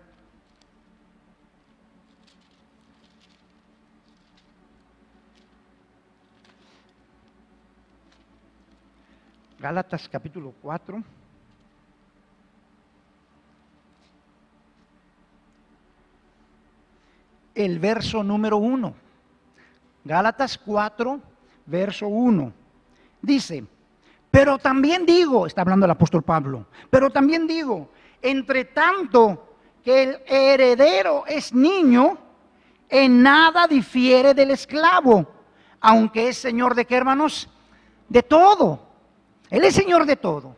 Gálatas 9.58 10.08
capítulo 10.08 10.54
4. 10.62 11.04
El 17.54 17.78
verso 17.80 18.24
número 18.24 18.56
1. 18.56 18.94
Gálatas 20.06 20.56
4, 20.56 21.20
verso 21.66 22.08
1. 22.08 22.50
Dice, 23.20 23.66
pero 24.30 24.58
también 24.58 25.04
digo, 25.04 25.46
está 25.46 25.62
hablando 25.62 25.86
el 25.86 25.92
apóstol 25.92 26.22
Pablo, 26.22 26.66
pero 26.88 27.10
también 27.10 27.46
digo, 27.46 27.90
entre 28.22 28.66
tanto 28.66 29.56
que 29.82 30.02
el 30.02 30.22
heredero 30.26 31.24
es 31.26 31.52
niño, 31.52 32.16
en 32.88 33.22
nada 33.22 33.66
difiere 33.66 34.34
del 34.34 34.52
esclavo, 34.52 35.26
aunque 35.80 36.28
es 36.28 36.38
señor 36.38 36.74
de 36.74 36.84
qué 36.84 36.96
hermanos? 36.96 37.48
De 38.08 38.22
todo. 38.22 38.88
Él 39.48 39.64
es 39.64 39.74
señor 39.74 40.06
de 40.06 40.16
todo. 40.16 40.56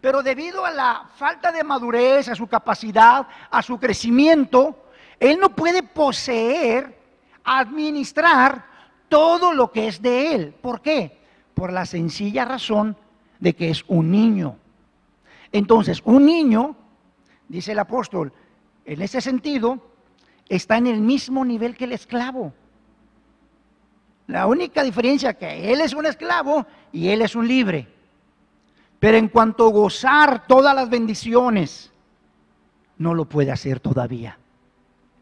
Pero 0.00 0.22
debido 0.22 0.64
a 0.66 0.70
la 0.70 1.08
falta 1.16 1.50
de 1.50 1.64
madurez, 1.64 2.28
a 2.28 2.34
su 2.34 2.46
capacidad, 2.46 3.26
a 3.50 3.62
su 3.62 3.78
crecimiento, 3.78 4.88
él 5.18 5.38
no 5.38 5.50
puede 5.50 5.82
poseer, 5.82 7.02
administrar 7.44 8.66
todo 9.08 9.52
lo 9.52 9.70
que 9.70 9.88
es 9.88 10.02
de 10.02 10.34
él. 10.34 10.54
¿Por 10.60 10.80
qué? 10.80 11.22
Por 11.54 11.72
la 11.72 11.86
sencilla 11.86 12.44
razón 12.44 12.96
de 13.40 13.54
que 13.54 13.70
es 13.70 13.84
un 13.88 14.10
niño. 14.10 14.56
Entonces, 15.52 16.02
un 16.04 16.26
niño, 16.26 16.76
dice 17.48 17.72
el 17.72 17.78
apóstol, 17.78 18.32
en 18.84 19.02
ese 19.02 19.20
sentido, 19.20 19.80
está 20.48 20.76
en 20.76 20.86
el 20.86 21.00
mismo 21.00 21.44
nivel 21.44 21.76
que 21.76 21.84
el 21.84 21.92
esclavo. 21.92 22.52
La 24.26 24.46
única 24.46 24.82
diferencia 24.82 25.30
es 25.30 25.36
que 25.36 25.72
él 25.72 25.80
es 25.80 25.94
un 25.94 26.06
esclavo 26.06 26.66
y 26.92 27.08
él 27.08 27.22
es 27.22 27.36
un 27.36 27.46
libre. 27.46 27.88
Pero 28.98 29.18
en 29.18 29.28
cuanto 29.28 29.66
a 29.66 29.70
gozar 29.70 30.46
todas 30.46 30.74
las 30.74 30.88
bendiciones, 30.88 31.92
no 32.96 33.14
lo 33.14 33.26
puede 33.26 33.50
hacer 33.50 33.80
todavía. 33.80 34.38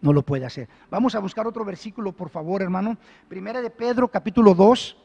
No 0.00 0.12
lo 0.12 0.22
puede 0.22 0.44
hacer. 0.44 0.68
Vamos 0.90 1.14
a 1.14 1.20
buscar 1.20 1.46
otro 1.46 1.64
versículo, 1.64 2.12
por 2.12 2.28
favor, 2.28 2.62
hermano. 2.62 2.96
Primera 3.28 3.60
de 3.60 3.70
Pedro, 3.70 4.08
capítulo 4.08 4.54
2. 4.54 4.96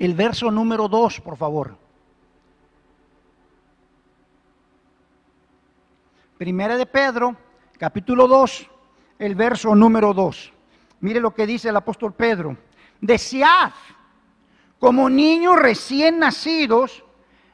El 0.00 0.14
verso 0.14 0.50
número 0.50 0.88
2, 0.88 1.20
por 1.20 1.36
favor. 1.36 1.76
Primera 6.38 6.78
de 6.78 6.86
Pedro, 6.86 7.36
capítulo 7.78 8.26
2, 8.26 8.66
el 9.18 9.34
verso 9.34 9.74
número 9.74 10.14
2. 10.14 10.52
Mire 11.00 11.20
lo 11.20 11.34
que 11.34 11.46
dice 11.46 11.68
el 11.68 11.76
apóstol 11.76 12.14
Pedro. 12.14 12.56
Desead 12.98 13.72
como 14.78 15.10
niños 15.10 15.58
recién 15.58 16.18
nacidos 16.18 17.04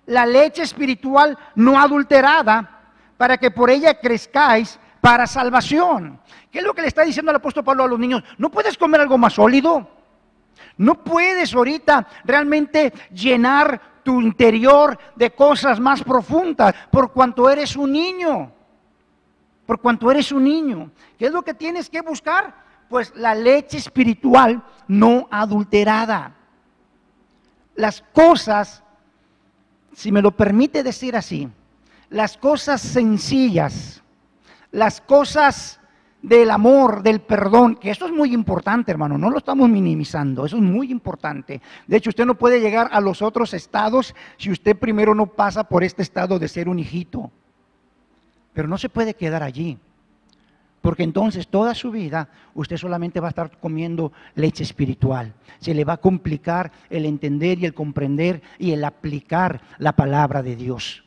la 0.07 0.25
leche 0.25 0.62
espiritual 0.62 1.37
no 1.57 1.81
adulterada 1.81 2.93
para 3.17 3.38
que 3.38 3.50
por 3.50 3.71
ella 3.71 3.99
crezcáis 3.99 4.79
para 5.00 5.26
salvación. 5.26 6.21
¿Qué 6.53 6.61
es 6.61 6.65
lo 6.65 6.75
que 6.75 6.83
le 6.83 6.88
está 6.88 7.03
diciendo 7.03 7.33
el 7.33 7.38
apóstol 7.38 7.65
Pablo 7.65 7.83
a 7.83 7.88
los 7.88 7.99
niños? 7.99 8.23
¿No 8.38 8.53
puedes 8.53 8.79
comer 8.79 9.00
algo 9.00 9.19
más 9.19 9.33
sólido? 9.33 9.96
No 10.76 11.02
puedes 11.02 11.54
ahorita 11.54 12.06
realmente 12.25 12.92
llenar 13.12 13.96
tu 14.02 14.20
interior 14.20 14.98
de 15.16 15.32
cosas 15.32 15.80
más 15.80 16.02
profundas 16.02 16.75
por 16.90 17.12
cuanto 17.12 17.50
eres 17.50 17.76
un 17.76 17.92
niño. 17.92 18.52
Por 19.66 19.80
cuanto 19.80 20.10
eres 20.10 20.30
un 20.30 20.44
niño. 20.44 20.90
¿Qué 21.18 21.26
es 21.26 21.32
lo 21.32 21.42
que 21.42 21.54
tienes 21.54 21.90
que 21.90 22.00
buscar? 22.00 22.54
Pues 22.88 23.12
la 23.16 23.34
leche 23.34 23.78
espiritual 23.78 24.62
no 24.86 25.26
adulterada. 25.30 26.36
Las 27.75 28.02
cosas, 28.12 28.82
si 29.92 30.12
me 30.12 30.22
lo 30.22 30.30
permite 30.30 30.82
decir 30.84 31.16
así, 31.16 31.48
las 32.08 32.36
cosas 32.36 32.80
sencillas, 32.80 34.02
las 34.70 35.00
cosas 35.00 35.75
del 36.26 36.50
amor, 36.50 37.04
del 37.04 37.21
perdón, 37.21 37.76
que 37.76 37.88
eso 37.88 38.04
es 38.04 38.12
muy 38.12 38.35
importante, 38.35 38.90
hermano, 38.90 39.16
no 39.16 39.30
lo 39.30 39.38
estamos 39.38 39.68
minimizando, 39.68 40.45
eso 40.45 40.56
es 40.56 40.62
muy 40.62 40.90
importante. 40.90 41.62
De 41.87 41.97
hecho, 41.97 42.11
usted 42.11 42.26
no 42.26 42.35
puede 42.35 42.61
llegar 42.61 42.88
a 42.90 43.00
los 43.00 43.23
otros 43.23 43.54
estados 43.54 44.12
si 44.37 44.50
usted 44.50 44.76
primero 44.76 45.14
no 45.14 45.26
pasa 45.26 45.62
por 45.62 45.85
este 45.85 46.02
estado 46.02 46.40
de 46.40 46.49
ser 46.49 46.68
un 46.68 46.80
hijito. 46.80 47.30
Pero 48.52 48.66
no 48.66 48.76
se 48.76 48.88
puede 48.88 49.14
quedar 49.14 49.45
allí, 49.45 49.78
porque 50.80 51.04
entonces 51.04 51.47
toda 51.47 51.76
su 51.76 51.92
vida 51.92 52.28
usted 52.54 52.76
solamente 52.76 53.21
va 53.21 53.28
a 53.28 53.30
estar 53.30 53.61
comiendo 53.61 54.11
leche 54.35 54.64
espiritual. 54.64 55.33
Se 55.61 55.75
le 55.75 55.85
va 55.85 55.92
a 55.92 55.99
complicar 55.99 56.73
el 56.90 57.06
entender 57.06 57.61
y 57.61 57.66
el 57.66 57.75
comprender 57.75 58.42
y 58.59 58.73
el 58.73 58.83
aplicar 58.83 59.61
la 59.78 59.95
palabra 59.95 60.42
de 60.42 60.56
Dios. 60.56 61.04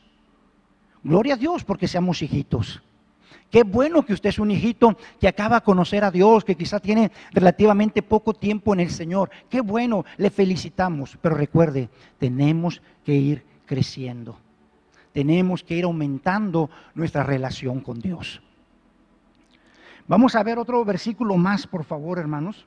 Gloria 1.04 1.34
a 1.34 1.36
Dios 1.36 1.62
porque 1.62 1.88
seamos 1.88 2.22
hijitos. 2.22 2.80
Qué 3.50 3.64
bueno 3.64 4.04
que 4.04 4.12
usted 4.12 4.28
es 4.30 4.38
un 4.38 4.50
hijito 4.50 4.96
que 5.18 5.28
acaba 5.28 5.56
de 5.56 5.62
conocer 5.62 6.04
a 6.04 6.10
Dios, 6.10 6.44
que 6.44 6.54
quizá 6.54 6.78
tiene 6.78 7.10
relativamente 7.32 8.02
poco 8.02 8.32
tiempo 8.32 8.72
en 8.72 8.80
el 8.80 8.90
Señor. 8.90 9.30
Qué 9.48 9.60
bueno, 9.60 10.04
le 10.16 10.30
felicitamos. 10.30 11.18
Pero 11.20 11.34
recuerde, 11.34 11.88
tenemos 12.18 12.80
que 13.04 13.14
ir 13.14 13.44
creciendo. 13.66 14.38
Tenemos 15.12 15.64
que 15.64 15.74
ir 15.74 15.84
aumentando 15.84 16.70
nuestra 16.94 17.24
relación 17.24 17.80
con 17.80 17.98
Dios. 18.00 18.40
Vamos 20.06 20.34
a 20.34 20.42
ver 20.42 20.58
otro 20.58 20.84
versículo 20.84 21.36
más, 21.36 21.66
por 21.66 21.84
favor, 21.84 22.18
hermanos. 22.18 22.66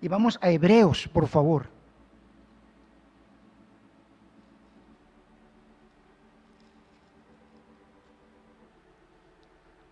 Y 0.00 0.08
vamos 0.08 0.38
a 0.42 0.50
Hebreos, 0.50 1.08
por 1.12 1.28
favor. 1.28 1.68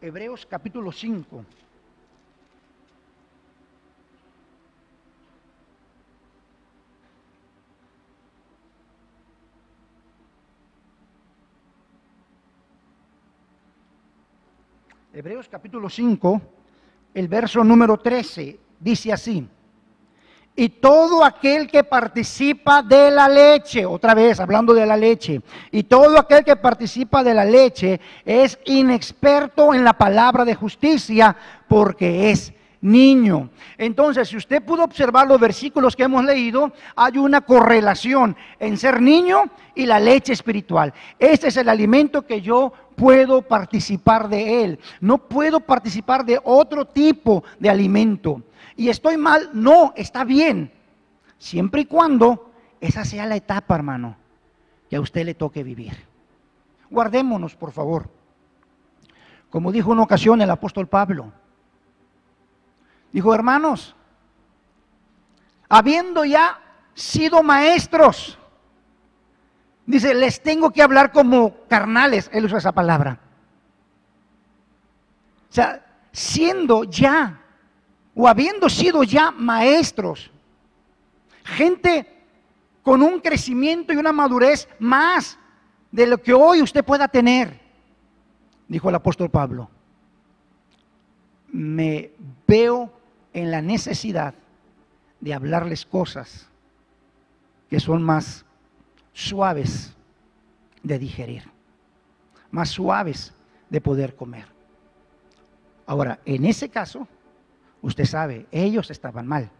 Hebreos 0.02 0.47
capítulo 0.47 0.90
5. 0.90 1.45
Hebreos 15.12 15.49
capítulo 15.50 15.90
5, 15.90 16.40
el 17.12 17.28
verso 17.28 17.62
número 17.62 17.99
13, 17.99 18.59
dice 18.80 19.12
así. 19.12 19.47
Y 20.61 20.69
todo 20.69 21.25
aquel 21.25 21.69
que 21.69 21.85
participa 21.85 22.83
de 22.83 23.11
la 23.11 23.31
leche, 23.31 23.87
otra 23.87 24.12
vez 24.12 24.40
hablando 24.40 24.75
de 24.75 24.85
la 24.85 24.95
leche, 24.95 25.40
y 25.71 25.85
todo 25.85 26.19
aquel 26.19 26.45
que 26.45 26.55
participa 26.55 27.25
de 27.25 27.33
la 27.33 27.47
leche 27.47 27.99
es 28.26 28.59
inexperto 28.67 29.73
en 29.73 29.85
la 29.85 29.95
palabra 29.95 30.45
de 30.45 30.55
justicia 30.55 31.35
porque 31.67 32.31
es 32.31 32.52
niño. 32.83 33.49
Entonces, 33.79 34.29
si 34.29 34.37
usted 34.37 34.62
pudo 34.62 34.85
observar 34.85 35.26
los 35.26 35.40
versículos 35.40 35.97
que 35.97 36.02
hemos 36.02 36.26
leído, 36.26 36.71
hay 36.95 37.17
una 37.17 37.40
correlación 37.40 38.37
en 38.59 38.76
ser 38.76 39.00
niño 39.00 39.45
y 39.75 39.87
la 39.87 39.99
leche 39.99 40.35
espiritual. 40.35 40.93
Este 41.19 41.49
es 41.49 41.57
el 41.57 41.71
alimento 41.71 42.26
que 42.26 42.43
yo 42.43 42.71
puedo 42.97 43.40
participar 43.40 44.29
de 44.29 44.62
él. 44.62 44.79
No 45.00 45.17
puedo 45.17 45.61
participar 45.61 46.23
de 46.26 46.38
otro 46.45 46.85
tipo 46.85 47.45
de 47.59 47.71
alimento. 47.71 48.43
Y 48.80 48.88
estoy 48.88 49.18
mal, 49.18 49.50
no, 49.52 49.92
está 49.94 50.25
bien. 50.25 50.72
Siempre 51.37 51.82
y 51.82 51.84
cuando 51.84 52.50
esa 52.80 53.04
sea 53.04 53.26
la 53.26 53.37
etapa, 53.37 53.75
hermano, 53.75 54.16
que 54.88 54.96
a 54.96 55.02
usted 55.02 55.26
le 55.26 55.34
toque 55.34 55.62
vivir. 55.62 56.06
Guardémonos, 56.88 57.56
por 57.56 57.72
favor. 57.72 58.08
Como 59.50 59.70
dijo 59.70 59.90
una 59.90 60.00
ocasión 60.00 60.40
el 60.40 60.50
apóstol 60.50 60.88
Pablo, 60.88 61.30
Dijo, 63.12 63.34
hermanos, 63.34 63.94
habiendo 65.68 66.25
ya 66.25 66.58
sido 66.94 67.42
maestros, 67.42 68.38
dice, 69.84 70.14
les 70.14 70.42
tengo 70.42 70.70
que 70.70 70.82
hablar 70.82 71.12
como 71.12 71.66
carnales, 71.68 72.30
él 72.32 72.46
usa 72.46 72.56
esa 72.56 72.72
palabra. 72.72 73.20
O 75.50 75.52
sea, 75.52 75.84
siendo 76.12 76.84
ya, 76.84 77.39
o 78.21 78.29
habiendo 78.29 78.69
sido 78.69 79.03
ya 79.03 79.31
maestros, 79.31 80.31
gente 81.43 82.07
con 82.83 83.03
un 83.03 83.19
crecimiento 83.19 83.95
y 83.95 83.97
una 83.97 84.12
madurez 84.12 84.69
más 84.79 85.39
de 85.91 86.07
lo 86.07 86.19
que 86.19 86.35
hoy 86.35 86.61
usted 86.61 86.85
pueda 86.85 87.09
tener, 87.09 87.59
dijo 88.69 88.91
el 88.91 88.95
apóstol 88.95 89.31
Pablo. 89.31 89.71
Me 91.50 92.11
veo 92.47 92.93
en 93.33 93.50
la 93.50 93.62
necesidad 93.62 94.35
de 95.19 95.33
hablarles 95.33 95.87
cosas 95.87 96.47
que 97.71 97.81
son 97.81 98.03
más 98.03 98.45
suaves 99.15 99.97
de 100.83 100.99
digerir, 100.99 101.45
más 102.50 102.69
suaves 102.69 103.33
de 103.71 103.81
poder 103.81 104.15
comer. 104.15 104.45
Ahora, 105.87 106.21
en 106.27 106.45
ese 106.45 106.69
caso, 106.69 107.09
usted 107.82 108.04
sabe, 108.04 108.46
ellos 108.50 108.90
estaban 108.90 109.26
mal, 109.26 109.50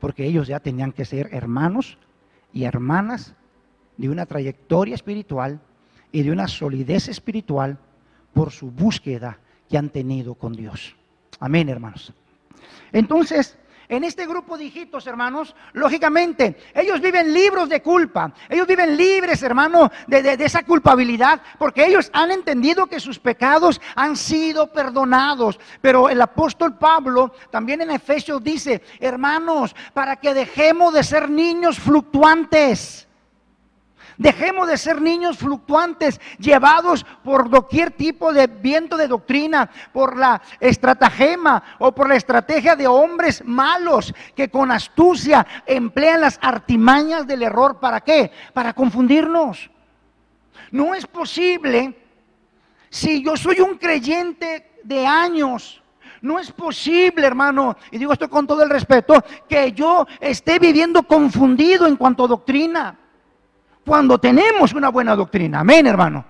porque 0.00 0.24
ellos 0.24 0.46
ya 0.48 0.60
tenían 0.60 0.92
que 0.92 1.04
ser 1.04 1.28
hermanos 1.32 1.98
y 2.52 2.64
hermanas 2.64 3.34
de 3.96 4.08
una 4.08 4.26
trayectoria 4.26 4.94
espiritual 4.94 5.60
y 6.12 6.22
de 6.22 6.30
una 6.30 6.48
solidez 6.48 7.08
espiritual 7.08 7.78
por 8.32 8.50
su 8.50 8.70
búsqueda 8.70 9.38
que 9.68 9.78
han 9.78 9.90
tenido 9.90 10.34
con 10.34 10.52
Dios. 10.52 10.96
Amén, 11.40 11.68
hermanos. 11.68 12.12
Entonces, 12.92 13.58
en 13.88 14.04
este 14.04 14.26
grupo 14.26 14.58
de 14.58 14.64
hijitos, 14.64 15.06
hermanos, 15.06 15.54
lógicamente, 15.72 16.56
ellos 16.74 17.00
viven 17.00 17.32
libros 17.32 17.68
de 17.68 17.82
culpa. 17.82 18.32
Ellos 18.48 18.66
viven 18.66 18.96
libres, 18.96 19.42
hermano, 19.42 19.90
de, 20.06 20.36
esa 20.40 20.62
culpabilidad, 20.64 21.40
porque 21.58 21.86
ellos 21.86 22.10
han 22.12 22.30
entendido 22.30 22.86
que 22.86 23.00
sus 23.00 23.18
pecados 23.18 23.80
han 23.94 24.16
sido 24.16 24.72
perdonados. 24.72 25.58
Pero 25.80 26.08
el 26.08 26.20
apóstol 26.20 26.76
Pablo 26.76 27.32
también 27.50 27.80
en 27.80 27.90
Efesios 27.90 28.42
dice, 28.42 28.82
hermanos, 29.00 29.74
para 29.92 30.16
que 30.16 30.34
dejemos 30.34 30.92
de 30.92 31.04
ser 31.04 31.30
niños 31.30 31.78
fluctuantes 31.78 33.05
Dejemos 34.18 34.66
de 34.66 34.78
ser 34.78 35.02
niños 35.02 35.36
fluctuantes, 35.36 36.20
llevados 36.38 37.04
por 37.22 37.50
doquier 37.50 37.90
tipo 37.90 38.32
de 38.32 38.46
viento 38.46 38.96
de 38.96 39.08
doctrina, 39.08 39.70
por 39.92 40.16
la 40.16 40.40
estratagema 40.58 41.62
o 41.78 41.92
por 41.92 42.08
la 42.08 42.16
estrategia 42.16 42.76
de 42.76 42.86
hombres 42.86 43.44
malos 43.44 44.14
que 44.34 44.48
con 44.48 44.70
astucia 44.70 45.46
emplean 45.66 46.22
las 46.22 46.38
artimañas 46.40 47.26
del 47.26 47.42
error. 47.42 47.78
¿Para 47.78 48.00
qué? 48.00 48.30
Para 48.54 48.72
confundirnos. 48.72 49.70
No 50.70 50.94
es 50.94 51.06
posible, 51.06 51.94
si 52.88 53.22
yo 53.22 53.36
soy 53.36 53.60
un 53.60 53.76
creyente 53.76 54.80
de 54.82 55.06
años, 55.06 55.82
no 56.22 56.38
es 56.38 56.50
posible, 56.50 57.26
hermano, 57.26 57.76
y 57.90 57.98
digo 57.98 58.14
esto 58.14 58.30
con 58.30 58.46
todo 58.46 58.62
el 58.62 58.70
respeto, 58.70 59.22
que 59.46 59.72
yo 59.72 60.06
esté 60.20 60.58
viviendo 60.58 61.02
confundido 61.02 61.86
en 61.86 61.96
cuanto 61.96 62.24
a 62.24 62.28
doctrina 62.28 62.98
cuando 63.86 64.18
tenemos 64.18 64.72
una 64.72 64.88
buena 64.88 65.14
doctrina. 65.14 65.60
Amén, 65.60 65.86
hermano. 65.86 66.24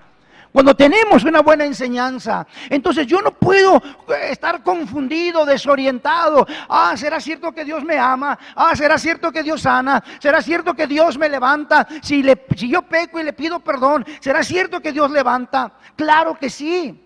Cuando 0.53 0.75
tenemos 0.75 1.25
una 1.25 1.41
buena 1.41 1.65
enseñanza. 1.65 2.47
Entonces 2.69 3.07
yo 3.07 3.21
no 3.23 3.33
puedo 3.33 3.77
eh, 3.77 4.29
estar 4.31 4.63
confundido, 4.63 5.45
desorientado. 5.47 6.47
Ah, 6.69 6.95
¿será 6.97 7.19
cierto 7.19 7.53
que 7.53 7.65
Dios 7.65 7.83
me 7.83 7.99
ama? 7.99 8.39
Ah, 8.55 8.77
¿será 8.77 8.99
cierto 8.99 9.33
que 9.33 9.43
Dios 9.43 9.63
sana? 9.63 10.03
¿Será 10.19 10.43
cierto 10.43 10.75
que 10.75 10.87
Dios 10.87 11.19
me 11.19 11.29
levanta? 11.31 11.87
Si, 12.03 12.23
yo 12.69 12.83
peco 12.83 13.19
y 13.19 13.25
le 13.25 13.33
pido 13.33 13.61
perdón, 13.61 14.05
¿será 14.21 14.43
cierto 14.43 14.81
que 14.81 14.93
Dios 14.93 15.11
levanta? 15.11 15.73
Claro 15.97 16.39
que 16.39 16.51
sí. 16.51 17.03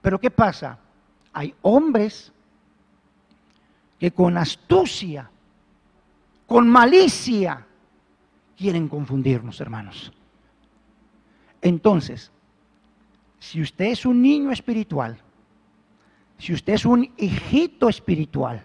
Pero 0.00 0.18
¿qué 0.18 0.30
pasa? 0.30 0.78
Hay 1.32 1.54
hombres 1.62 2.32
que 3.98 4.10
con 4.10 4.36
astucia, 4.36 5.30
con 6.46 6.68
malicia, 6.68 7.66
quieren 8.62 8.86
confundirnos, 8.86 9.60
hermanos. 9.60 10.12
Entonces, 11.60 12.30
si 13.40 13.60
usted 13.60 13.86
es 13.86 14.06
un 14.06 14.22
niño 14.22 14.52
espiritual, 14.52 15.18
si 16.38 16.52
usted 16.52 16.74
es 16.74 16.84
un 16.84 17.12
hijito 17.16 17.88
espiritual, 17.88 18.64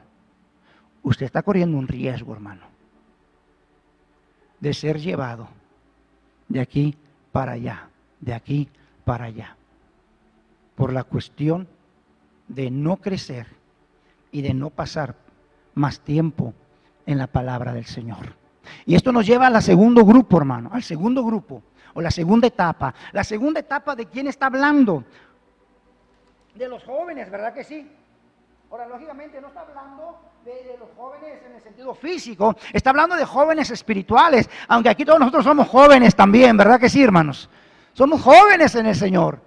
usted 1.01 1.25
está 1.25 1.41
corriendo 1.41 1.79
un 1.79 1.87
riesgo, 1.87 2.31
hermano, 2.31 2.61
de 4.59 4.71
ser 4.75 4.99
llevado 4.99 5.49
de 6.47 6.59
aquí 6.59 6.95
para 7.31 7.53
allá, 7.53 7.89
de 8.21 8.35
aquí 8.35 8.69
para 9.03 9.25
allá, 9.25 9.57
por 10.75 10.93
la 10.93 11.05
cuestión 11.05 11.67
de 12.47 12.69
no 12.69 12.97
crecer 12.97 13.47
y 14.31 14.43
de 14.43 14.53
no 14.53 14.69
pasar 14.69 15.15
más 15.73 16.01
tiempo 16.01 16.53
en 17.07 17.17
la 17.17 17.25
palabra 17.25 17.73
del 17.73 17.85
Señor. 17.85 18.46
Y 18.85 18.95
esto 18.95 19.11
nos 19.11 19.25
lleva 19.25 19.47
al 19.47 19.61
segundo 19.61 20.05
grupo, 20.05 20.37
hermano, 20.37 20.69
al 20.73 20.83
segundo 20.83 21.23
grupo, 21.23 21.63
o 21.93 22.01
la 22.01 22.11
segunda 22.11 22.47
etapa. 22.47 22.93
La 23.11 23.23
segunda 23.23 23.59
etapa 23.59 23.95
de 23.95 24.05
quién 24.05 24.27
está 24.27 24.47
hablando. 24.47 25.03
De 26.55 26.67
los 26.67 26.83
jóvenes, 26.83 27.29
¿verdad 27.29 27.53
que 27.53 27.63
sí? 27.63 27.89
Ahora, 28.69 28.87
lógicamente, 28.87 29.39
no 29.39 29.47
está 29.47 29.61
hablando 29.61 30.19
de, 30.43 30.51
de, 30.51 30.77
los 30.77 30.89
jóvenes 30.97 31.39
en 31.45 31.55
el 31.55 31.61
sentido 31.61 31.93
físico, 31.95 32.55
está 32.73 32.89
hablando 32.89 33.15
de 33.15 33.25
jóvenes 33.25 33.69
espirituales, 33.71 34.49
aunque 34.67 34.89
aquí 34.89 35.05
todos 35.05 35.19
nosotros 35.19 35.45
somos 35.45 35.67
jóvenes 35.67 36.15
también, 36.15 36.57
¿verdad 36.57 36.79
que 36.79 36.89
sí, 36.89 37.03
hermanos? 37.03 37.49
Somos 37.93 38.21
jóvenes 38.21 38.75
en 38.75 38.85
el 38.85 38.95
Señor. 38.95 39.46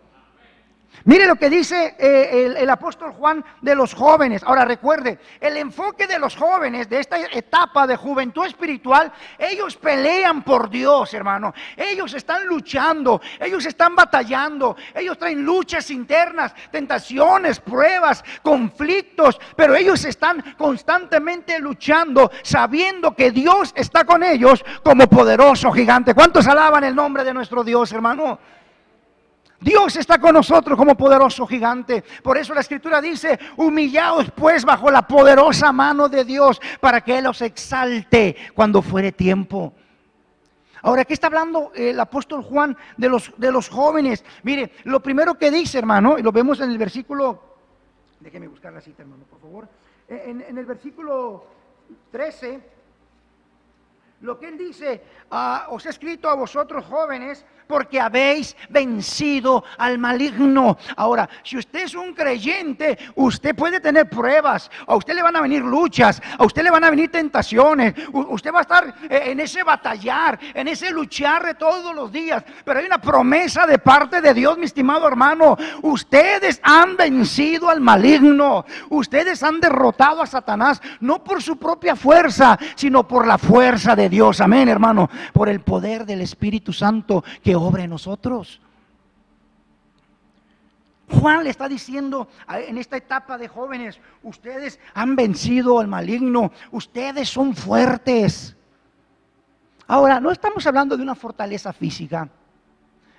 Mire 1.04 1.26
lo 1.26 1.36
que 1.36 1.48
dice 1.48 1.96
eh, 1.98 2.54
el, 2.58 2.68
apóstol 2.68 3.12
Juan 3.12 3.42
de 3.62 3.74
los 3.74 3.94
jóvenes. 3.94 4.42
Ahora 4.42 4.64
recuerde, 4.66 5.18
el 5.40 5.56
enfoque 5.56 6.06
de 6.06 6.18
los 6.18 6.36
jóvenes 6.36 6.88
de 6.90 7.00
esta 7.00 7.18
etapa 7.18 7.86
de 7.86 7.96
juventud 7.96 8.44
espiritual, 8.44 9.10
ellos 9.38 9.76
pelean 9.76 10.42
por 10.42 10.68
Dios, 10.68 11.14
hermano. 11.14 11.54
Ellos 11.76 12.12
están 12.12 12.46
luchando, 12.46 13.20
ellos 13.40 13.64
están 13.64 13.96
batallando, 13.96 14.76
ellos 14.94 15.16
traen 15.16 15.42
luchas 15.42 15.90
internas, 15.90 16.54
tentaciones, 16.70 17.60
pruebas, 17.60 18.22
conflictos, 18.42 19.40
pero 19.56 19.74
ellos 19.74 20.04
están 20.04 20.54
constantemente 20.58 21.58
luchando, 21.58 22.30
sabiendo 22.42 23.14
que 23.14 23.30
Dios 23.30 23.72
está 23.74 24.04
con 24.04 24.22
ellos 24.22 24.62
como 24.82 25.06
poderoso 25.06 25.72
gigante. 25.72 26.14
¿Cuántos 26.14 26.46
alaban 26.46 26.84
el 26.84 26.94
nombre 26.94 27.24
de 27.24 27.32
nuestro 27.32 27.64
Dios, 27.64 27.90
hermano? 27.92 28.38
Dios 29.60 29.94
está 29.96 30.18
con 30.18 30.34
nosotros 30.34 30.76
como 30.76 30.96
poderoso 30.96 31.46
gigante. 31.46 32.02
Por 32.22 32.38
eso 32.38 32.54
la 32.54 32.62
escritura 32.62 33.00
dice, 33.00 33.38
humillaos 33.56 34.30
pues 34.30 34.64
bajo 34.64 34.90
la 34.90 35.02
poderosa 35.02 35.70
mano 35.70 36.08
de 36.08 36.24
Dios 36.24 36.60
para 36.80 37.02
que 37.02 37.18
Él 37.18 37.26
os 37.26 37.42
exalte 37.42 38.36
cuando 38.54 38.80
fuere 38.80 39.12
tiempo. 39.12 39.74
Ahora, 40.82 41.04
¿qué 41.04 41.12
está 41.12 41.26
hablando 41.26 41.72
el 41.74 42.00
apóstol 42.00 42.42
Juan 42.42 42.74
de 42.96 43.10
los, 43.10 43.32
de 43.36 43.52
los 43.52 43.68
jóvenes? 43.68 44.24
Mire, 44.42 44.72
lo 44.84 45.00
primero 45.00 45.34
que 45.34 45.50
dice, 45.50 45.78
hermano, 45.78 46.18
y 46.18 46.22
lo 46.22 46.32
vemos 46.32 46.58
en 46.60 46.70
el 46.70 46.78
versículo, 46.78 47.42
déjeme 48.18 48.48
buscar 48.48 48.72
la 48.72 48.80
cita, 48.80 49.02
hermano, 49.02 49.24
por 49.24 49.40
favor. 49.40 49.68
En, 50.08 50.40
en 50.40 50.56
el 50.56 50.64
versículo 50.64 51.44
13, 52.10 52.60
lo 54.22 54.38
que 54.38 54.48
él 54.48 54.56
dice, 54.56 55.02
ah, 55.30 55.66
os 55.70 55.84
he 55.84 55.90
escrito 55.90 56.30
a 56.30 56.34
vosotros 56.34 56.84
jóvenes 56.86 57.44
porque 57.70 58.00
habéis 58.00 58.56
vencido 58.68 59.62
al 59.78 59.96
maligno. 59.96 60.76
Ahora, 60.96 61.28
si 61.44 61.56
usted 61.56 61.84
es 61.84 61.94
un 61.94 62.12
creyente, 62.12 62.98
usted 63.14 63.54
puede 63.54 63.78
tener 63.78 64.10
pruebas, 64.10 64.68
a 64.88 64.96
usted 64.96 65.14
le 65.14 65.22
van 65.22 65.36
a 65.36 65.40
venir 65.40 65.62
luchas, 65.62 66.20
a 66.36 66.44
usted 66.44 66.64
le 66.64 66.70
van 66.72 66.82
a 66.82 66.90
venir 66.90 67.12
tentaciones, 67.12 67.94
usted 68.12 68.52
va 68.52 68.58
a 68.58 68.62
estar 68.62 68.94
eh, 69.08 69.22
en 69.26 69.38
ese 69.38 69.62
batallar, 69.62 70.36
en 70.52 70.66
ese 70.66 70.90
luchar 70.90 71.46
de 71.46 71.54
todos 71.54 71.94
los 71.94 72.10
días, 72.10 72.42
pero 72.64 72.80
hay 72.80 72.86
una 72.86 73.00
promesa 73.00 73.68
de 73.68 73.78
parte 73.78 74.20
de 74.20 74.34
Dios, 74.34 74.58
mi 74.58 74.64
estimado 74.64 75.06
hermano, 75.06 75.56
ustedes 75.82 76.60
han 76.64 76.96
vencido 76.96 77.70
al 77.70 77.80
maligno, 77.80 78.64
ustedes 78.88 79.44
han 79.44 79.60
derrotado 79.60 80.22
a 80.22 80.26
Satanás, 80.26 80.82
no 80.98 81.22
por 81.22 81.40
su 81.40 81.56
propia 81.56 81.94
fuerza, 81.94 82.58
sino 82.74 83.06
por 83.06 83.28
la 83.28 83.38
fuerza 83.38 83.94
de 83.94 84.08
Dios, 84.08 84.40
amén 84.40 84.68
hermano, 84.68 85.08
por 85.32 85.48
el 85.48 85.60
poder 85.60 86.04
del 86.04 86.22
Espíritu 86.22 86.72
Santo 86.72 87.22
que 87.44 87.59
obra 87.60 87.86
nosotros. 87.86 88.60
Juan 91.08 91.44
le 91.44 91.50
está 91.50 91.68
diciendo 91.68 92.28
en 92.48 92.78
esta 92.78 92.96
etapa 92.96 93.36
de 93.36 93.48
jóvenes, 93.48 93.98
ustedes 94.22 94.78
han 94.94 95.16
vencido 95.16 95.80
al 95.80 95.88
maligno, 95.88 96.52
ustedes 96.70 97.28
son 97.28 97.54
fuertes. 97.54 98.56
Ahora, 99.88 100.20
no 100.20 100.30
estamos 100.30 100.66
hablando 100.66 100.96
de 100.96 101.02
una 101.02 101.16
fortaleza 101.16 101.72
física, 101.72 102.28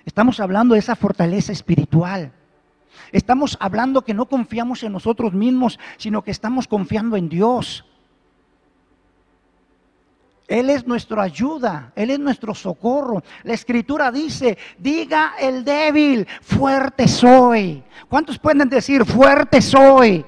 estamos 0.06 0.40
hablando 0.40 0.72
de 0.72 0.80
esa 0.80 0.96
fortaleza 0.96 1.52
espiritual. 1.52 2.32
Estamos 3.10 3.56
hablando 3.60 4.02
que 4.02 4.14
no 4.14 4.26
confiamos 4.26 4.82
en 4.82 4.92
nosotros 4.92 5.32
mismos, 5.32 5.78
sino 5.96 6.22
que 6.22 6.30
estamos 6.30 6.66
confiando 6.66 7.16
en 7.16 7.28
Dios. 7.28 7.84
Él 10.52 10.68
es 10.68 10.86
nuestra 10.86 11.22
ayuda, 11.22 11.94
Él 11.96 12.10
es 12.10 12.18
nuestro 12.18 12.54
socorro. 12.54 13.22
La 13.42 13.54
escritura 13.54 14.12
dice, 14.12 14.58
diga 14.76 15.32
el 15.40 15.64
débil, 15.64 16.26
fuerte 16.42 17.08
soy. 17.08 17.82
¿Cuántos 18.06 18.38
pueden 18.38 18.68
decir, 18.68 19.06
fuerte 19.06 19.62
soy? 19.62 20.22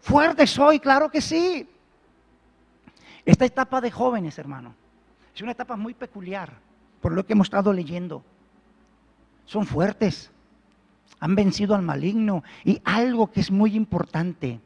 Fuerte 0.00 0.48
soy, 0.48 0.80
claro 0.80 1.08
que 1.08 1.20
sí. 1.20 1.64
Esta 3.24 3.44
etapa 3.44 3.80
de 3.80 3.92
jóvenes, 3.92 4.36
hermano, 4.36 4.74
es 5.32 5.40
una 5.42 5.52
etapa 5.52 5.76
muy 5.76 5.94
peculiar, 5.94 6.52
por 7.00 7.12
lo 7.12 7.24
que 7.24 7.34
hemos 7.34 7.46
estado 7.46 7.72
leyendo. 7.72 8.24
Son 9.46 9.64
fuertes, 9.64 10.32
han 11.20 11.36
vencido 11.36 11.76
al 11.76 11.82
maligno 11.82 12.42
y 12.64 12.82
algo 12.84 13.30
que 13.30 13.38
es 13.38 13.52
muy 13.52 13.76
importante, 13.76 14.58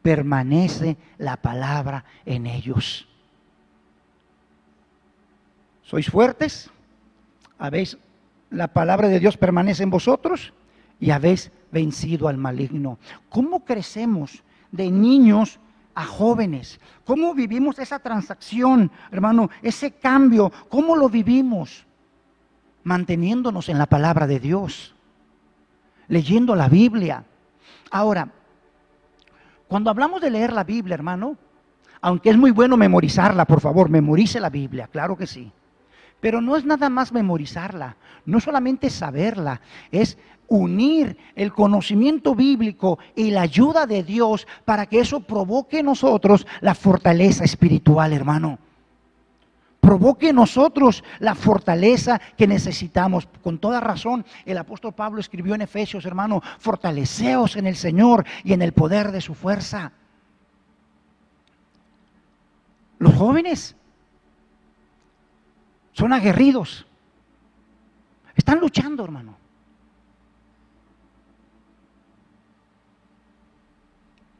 permanece 0.00 0.96
la 1.18 1.38
palabra 1.38 2.04
en 2.24 2.46
ellos 2.46 3.08
sois 5.88 6.10
fuertes, 6.10 6.70
habéis, 7.58 7.96
la 8.50 8.68
palabra 8.68 9.08
de 9.08 9.18
Dios 9.18 9.38
permanece 9.38 9.82
en 9.82 9.88
vosotros 9.88 10.52
y 11.00 11.12
habéis 11.12 11.50
vencido 11.72 12.28
al 12.28 12.36
maligno. 12.36 12.98
¿Cómo 13.30 13.64
crecemos 13.64 14.44
de 14.70 14.90
niños 14.90 15.58
a 15.94 16.04
jóvenes? 16.04 16.78
¿Cómo 17.06 17.32
vivimos 17.32 17.78
esa 17.78 18.00
transacción, 18.00 18.92
hermano? 19.10 19.48
Ese 19.62 19.92
cambio, 19.92 20.52
¿cómo 20.68 20.94
lo 20.94 21.08
vivimos? 21.08 21.86
Manteniéndonos 22.84 23.70
en 23.70 23.78
la 23.78 23.86
palabra 23.86 24.26
de 24.26 24.40
Dios, 24.40 24.94
leyendo 26.06 26.54
la 26.54 26.68
Biblia. 26.68 27.24
Ahora, 27.90 28.30
cuando 29.66 29.88
hablamos 29.88 30.20
de 30.20 30.30
leer 30.30 30.52
la 30.52 30.64
Biblia, 30.64 30.96
hermano, 30.96 31.38
aunque 32.02 32.28
es 32.28 32.36
muy 32.36 32.50
bueno 32.50 32.76
memorizarla, 32.76 33.46
por 33.46 33.62
favor, 33.62 33.88
memorice 33.88 34.38
la 34.38 34.50
Biblia, 34.50 34.86
claro 34.88 35.16
que 35.16 35.26
sí. 35.26 35.50
Pero 36.20 36.40
no 36.40 36.56
es 36.56 36.64
nada 36.64 36.90
más 36.90 37.12
memorizarla, 37.12 37.96
no 38.26 38.40
solamente 38.40 38.90
saberla, 38.90 39.60
es 39.90 40.18
unir 40.48 41.16
el 41.36 41.52
conocimiento 41.52 42.34
bíblico 42.34 42.98
y 43.14 43.30
la 43.30 43.42
ayuda 43.42 43.86
de 43.86 44.02
Dios 44.02 44.46
para 44.64 44.86
que 44.86 45.00
eso 45.00 45.20
provoque 45.20 45.80
en 45.80 45.86
nosotros 45.86 46.46
la 46.60 46.74
fortaleza 46.74 47.44
espiritual, 47.44 48.12
hermano. 48.12 48.58
Provoque 49.80 50.30
en 50.30 50.36
nosotros 50.36 51.04
la 51.20 51.34
fortaleza 51.34 52.20
que 52.36 52.46
necesitamos. 52.46 53.28
Con 53.42 53.58
toda 53.58 53.80
razón, 53.80 54.24
el 54.44 54.58
apóstol 54.58 54.92
Pablo 54.92 55.20
escribió 55.20 55.54
en 55.54 55.62
Efesios, 55.62 56.04
hermano, 56.04 56.42
fortaleceos 56.58 57.56
en 57.56 57.66
el 57.66 57.76
Señor 57.76 58.24
y 58.42 58.54
en 58.54 58.62
el 58.62 58.72
poder 58.72 59.12
de 59.12 59.20
su 59.20 59.34
fuerza. 59.34 59.92
Los 62.98 63.14
jóvenes 63.14 63.76
son 65.98 66.12
aguerridos. 66.12 66.86
Están 68.36 68.60
luchando, 68.60 69.02
hermano. 69.02 69.34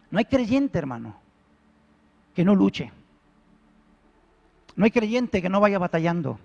No 0.08 0.20
hay 0.20 0.24
creyente, 0.26 0.78
hermano, 0.78 1.16
que 2.32 2.44
no 2.44 2.54
luche. 2.54 2.92
No 4.76 4.84
hay 4.84 4.92
creyente 4.92 5.42
que 5.42 5.48
no 5.48 5.58
vaya 5.58 5.80
batallando. 5.80 6.38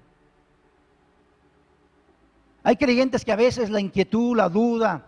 Hay 2.63 2.75
creyentes 2.77 3.23
que 3.23 3.31
a 3.31 3.35
veces 3.35 3.69
la 3.69 3.79
inquietud, 3.81 4.35
la 4.35 4.49
duda, 4.49 5.05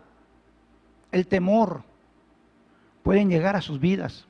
el 1.11 1.25
temor 1.25 1.81
pueden 3.01 3.27
llegar 3.27 3.55
a 3.55 3.61
sus 3.61 3.79
vidas. 3.79 4.27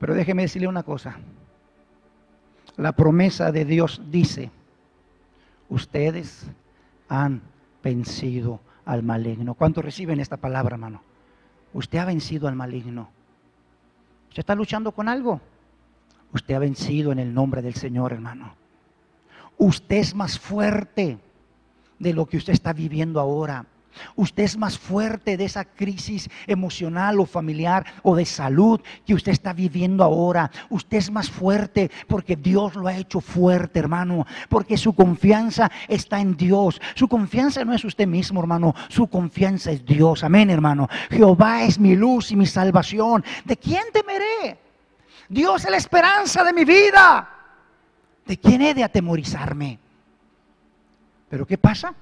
Pero 0.00 0.12
déjeme 0.12 0.42
decirle 0.42 0.66
una 0.66 0.82
cosa 0.82 1.20
la 2.80 2.92
promesa 2.92 3.52
de 3.52 3.66
Dios 3.66 4.00
dice, 4.10 4.50
ustedes 5.68 6.46
han 7.08 7.42
vencido 7.82 8.60
al 8.86 9.02
maligno. 9.02 9.54
¿Cuántos 9.54 9.84
reciben 9.84 10.18
esta 10.18 10.38
palabra, 10.38 10.76
hermano? 10.76 11.02
Usted 11.74 11.98
ha 11.98 12.06
vencido 12.06 12.48
al 12.48 12.56
maligno. 12.56 13.10
¿Usted 14.30 14.40
está 14.40 14.54
luchando 14.54 14.92
con 14.92 15.08
algo? 15.08 15.40
Usted 16.32 16.54
ha 16.54 16.58
vencido 16.58 17.12
en 17.12 17.18
el 17.18 17.34
nombre 17.34 17.60
del 17.60 17.74
Señor, 17.74 18.12
hermano. 18.12 18.54
Usted 19.58 19.96
es 19.96 20.14
más 20.14 20.38
fuerte 20.38 21.18
de 21.98 22.12
lo 22.14 22.24
que 22.24 22.38
usted 22.38 22.54
está 22.54 22.72
viviendo 22.72 23.20
ahora. 23.20 23.66
Usted 24.16 24.44
es 24.44 24.56
más 24.56 24.78
fuerte 24.78 25.36
de 25.36 25.44
esa 25.44 25.64
crisis 25.64 26.28
emocional 26.46 27.20
o 27.20 27.26
familiar 27.26 27.84
o 28.02 28.16
de 28.16 28.24
salud 28.24 28.80
que 29.06 29.14
usted 29.14 29.32
está 29.32 29.52
viviendo 29.52 30.04
ahora. 30.04 30.50
Usted 30.68 30.98
es 30.98 31.10
más 31.10 31.30
fuerte 31.30 31.90
porque 32.06 32.36
Dios 32.36 32.74
lo 32.74 32.86
ha 32.86 32.96
hecho 32.96 33.20
fuerte, 33.20 33.78
hermano. 33.78 34.26
Porque 34.48 34.76
su 34.76 34.94
confianza 34.94 35.70
está 35.88 36.20
en 36.20 36.36
Dios. 36.36 36.80
Su 36.94 37.08
confianza 37.08 37.64
no 37.64 37.74
es 37.74 37.84
usted 37.84 38.06
mismo, 38.06 38.40
hermano. 38.40 38.74
Su 38.88 39.06
confianza 39.08 39.70
es 39.70 39.84
Dios. 39.84 40.24
Amén, 40.24 40.50
hermano. 40.50 40.88
Jehová 41.10 41.64
es 41.64 41.78
mi 41.78 41.96
luz 41.96 42.32
y 42.32 42.36
mi 42.36 42.46
salvación. 42.46 43.24
¿De 43.44 43.56
quién 43.56 43.84
temeré? 43.92 44.58
Dios 45.28 45.64
es 45.64 45.70
la 45.70 45.76
esperanza 45.76 46.42
de 46.44 46.52
mi 46.52 46.64
vida. 46.64 47.28
¿De 48.26 48.36
quién 48.36 48.62
he 48.62 48.74
de 48.74 48.84
atemorizarme? 48.84 49.78
Pero 51.28 51.46
¿qué 51.46 51.56
pasa? 51.56 51.94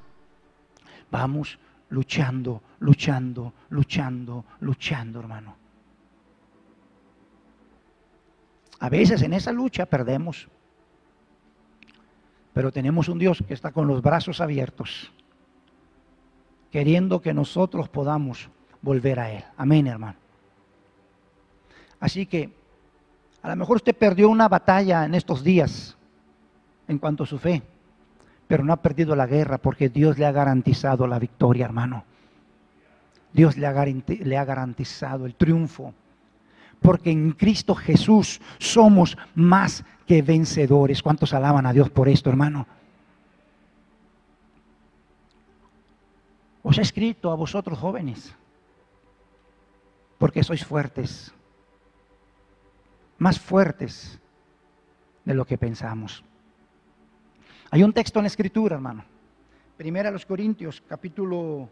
Vamos 1.11 1.59
luchando, 1.91 2.63
luchando, 2.81 3.53
luchando, 3.71 4.45
luchando, 4.61 5.21
hermano. 5.21 5.57
A 8.81 8.89
veces 8.89 9.23
en 9.23 9.33
esa 9.33 9.53
lucha 9.53 9.87
perdemos, 9.87 10.49
pero 12.53 12.71
tenemos 12.71 13.09
un 13.09 13.19
Dios 13.19 13.43
que 13.47 13.55
está 13.55 13.73
con 13.73 13.87
los 13.89 14.03
brazos 14.03 14.41
abiertos, 14.41 15.13
queriendo 16.71 17.21
que 17.21 17.35
nosotros 17.35 17.89
podamos 17.89 18.49
volver 18.83 19.19
a 19.19 19.33
Él. 19.33 19.45
Amén, 19.57 19.87
hermano. 19.87 20.19
Así 21.99 22.27
que 22.27 22.53
a 23.43 23.49
lo 23.49 23.57
mejor 23.57 23.77
usted 23.77 23.97
perdió 23.97 24.29
una 24.29 24.49
batalla 24.49 25.05
en 25.05 25.15
estos 25.15 25.43
días 25.43 25.97
en 26.87 26.99
cuanto 26.99 27.25
a 27.25 27.27
su 27.27 27.39
fe 27.39 27.63
pero 28.49 28.65
no 28.65 28.73
ha 28.73 28.83
perdido 28.83 29.15
la 29.15 29.27
guerra 29.27 29.59
porque 29.59 29.91
Dios 29.91 30.19
le 30.19 30.25
ha 30.25 30.33
garantizado 30.33 31.07
la 31.07 31.19
victoria, 31.19 31.67
hermano. 31.67 32.05
Dios 33.33 33.59
le 33.59 33.67
ha, 33.67 34.45
garantizado 34.45 35.27
el 35.27 35.35
triunfo. 35.35 35.93
Porque 36.81 37.11
en 37.11 37.33
Cristo 37.33 37.75
Jesús 37.75 38.41
somos 38.59 39.19
más 39.35 39.85
que 40.07 40.23
vencedores. 40.23 41.03
¿Cuántos 41.03 41.35
alaban 41.35 41.67
a 41.67 41.75
Dios 41.75 41.91
por 41.91 42.09
esto, 42.09 42.31
hermano? 42.31 42.67
Os 46.63 46.79
he 46.79 46.83
escrito 46.83 47.31
a 47.31 47.37
vosotros 47.37 47.79
jóvenes, 47.79 48.35
porque 50.19 50.43
sois 50.43 50.65
fuertes, 50.65 51.33
más 53.19 53.39
fuertes 53.39 54.19
de 55.25 55.35
lo 55.35 55.45
que 55.45 55.57
pensamos. 55.57 56.25
Hay 57.71 57.83
un 57.83 57.93
texto 57.93 58.19
en 58.19 58.27
escritura, 58.27 58.77
hermano. 58.77 59.05
Primera 59.77 60.09
a 60.09 60.13
los 60.13 60.25
Corintios, 60.25 60.83
capítulo 60.89 61.69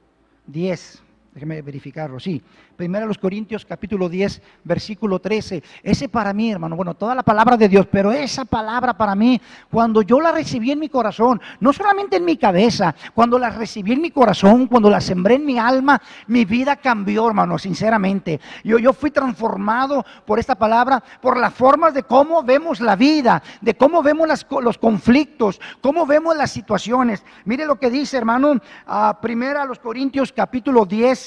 10, 0.46 1.02
Déjeme 1.36 1.60
verificarlo, 1.60 2.18
sí. 2.18 2.40
Primero 2.76 3.06
los 3.06 3.18
Corintios 3.18 3.66
capítulo 3.66 4.08
10, 4.08 4.40
versículo 4.64 5.18
13. 5.18 5.62
Ese 5.82 6.08
para 6.08 6.32
mí, 6.32 6.50
hermano, 6.50 6.76
bueno, 6.76 6.94
toda 6.94 7.14
la 7.14 7.22
palabra 7.22 7.58
de 7.58 7.68
Dios, 7.68 7.86
pero 7.92 8.10
esa 8.10 8.46
palabra 8.46 8.96
para 8.96 9.14
mí, 9.14 9.38
cuando 9.70 10.00
yo 10.00 10.18
la 10.18 10.32
recibí 10.32 10.70
en 10.70 10.78
mi 10.78 10.88
corazón, 10.88 11.38
no 11.60 11.74
solamente 11.74 12.16
en 12.16 12.24
mi 12.24 12.38
cabeza, 12.38 12.94
cuando 13.12 13.38
la 13.38 13.50
recibí 13.50 13.92
en 13.92 14.00
mi 14.00 14.10
corazón, 14.10 14.66
cuando 14.66 14.88
la 14.88 14.98
sembré 14.98 15.34
en 15.34 15.44
mi 15.44 15.58
alma, 15.58 16.00
mi 16.26 16.46
vida 16.46 16.76
cambió, 16.76 17.26
hermano, 17.26 17.58
sinceramente. 17.58 18.40
Yo, 18.64 18.78
yo 18.78 18.94
fui 18.94 19.10
transformado 19.10 20.06
por 20.24 20.38
esta 20.38 20.54
palabra, 20.54 21.04
por 21.20 21.36
las 21.36 21.52
formas 21.52 21.92
de 21.92 22.04
cómo 22.04 22.42
vemos 22.44 22.80
la 22.80 22.96
vida, 22.96 23.42
de 23.60 23.76
cómo 23.76 24.02
vemos 24.02 24.26
los 24.62 24.78
conflictos, 24.78 25.60
cómo 25.82 26.06
vemos 26.06 26.34
las 26.34 26.50
situaciones. 26.50 27.22
Mire 27.44 27.66
lo 27.66 27.78
que 27.78 27.90
dice, 27.90 28.16
hermano, 28.16 28.54
a 28.86 29.20
primera 29.20 29.66
los 29.66 29.78
Corintios 29.78 30.32
capítulo 30.32 30.86
10 30.86 31.25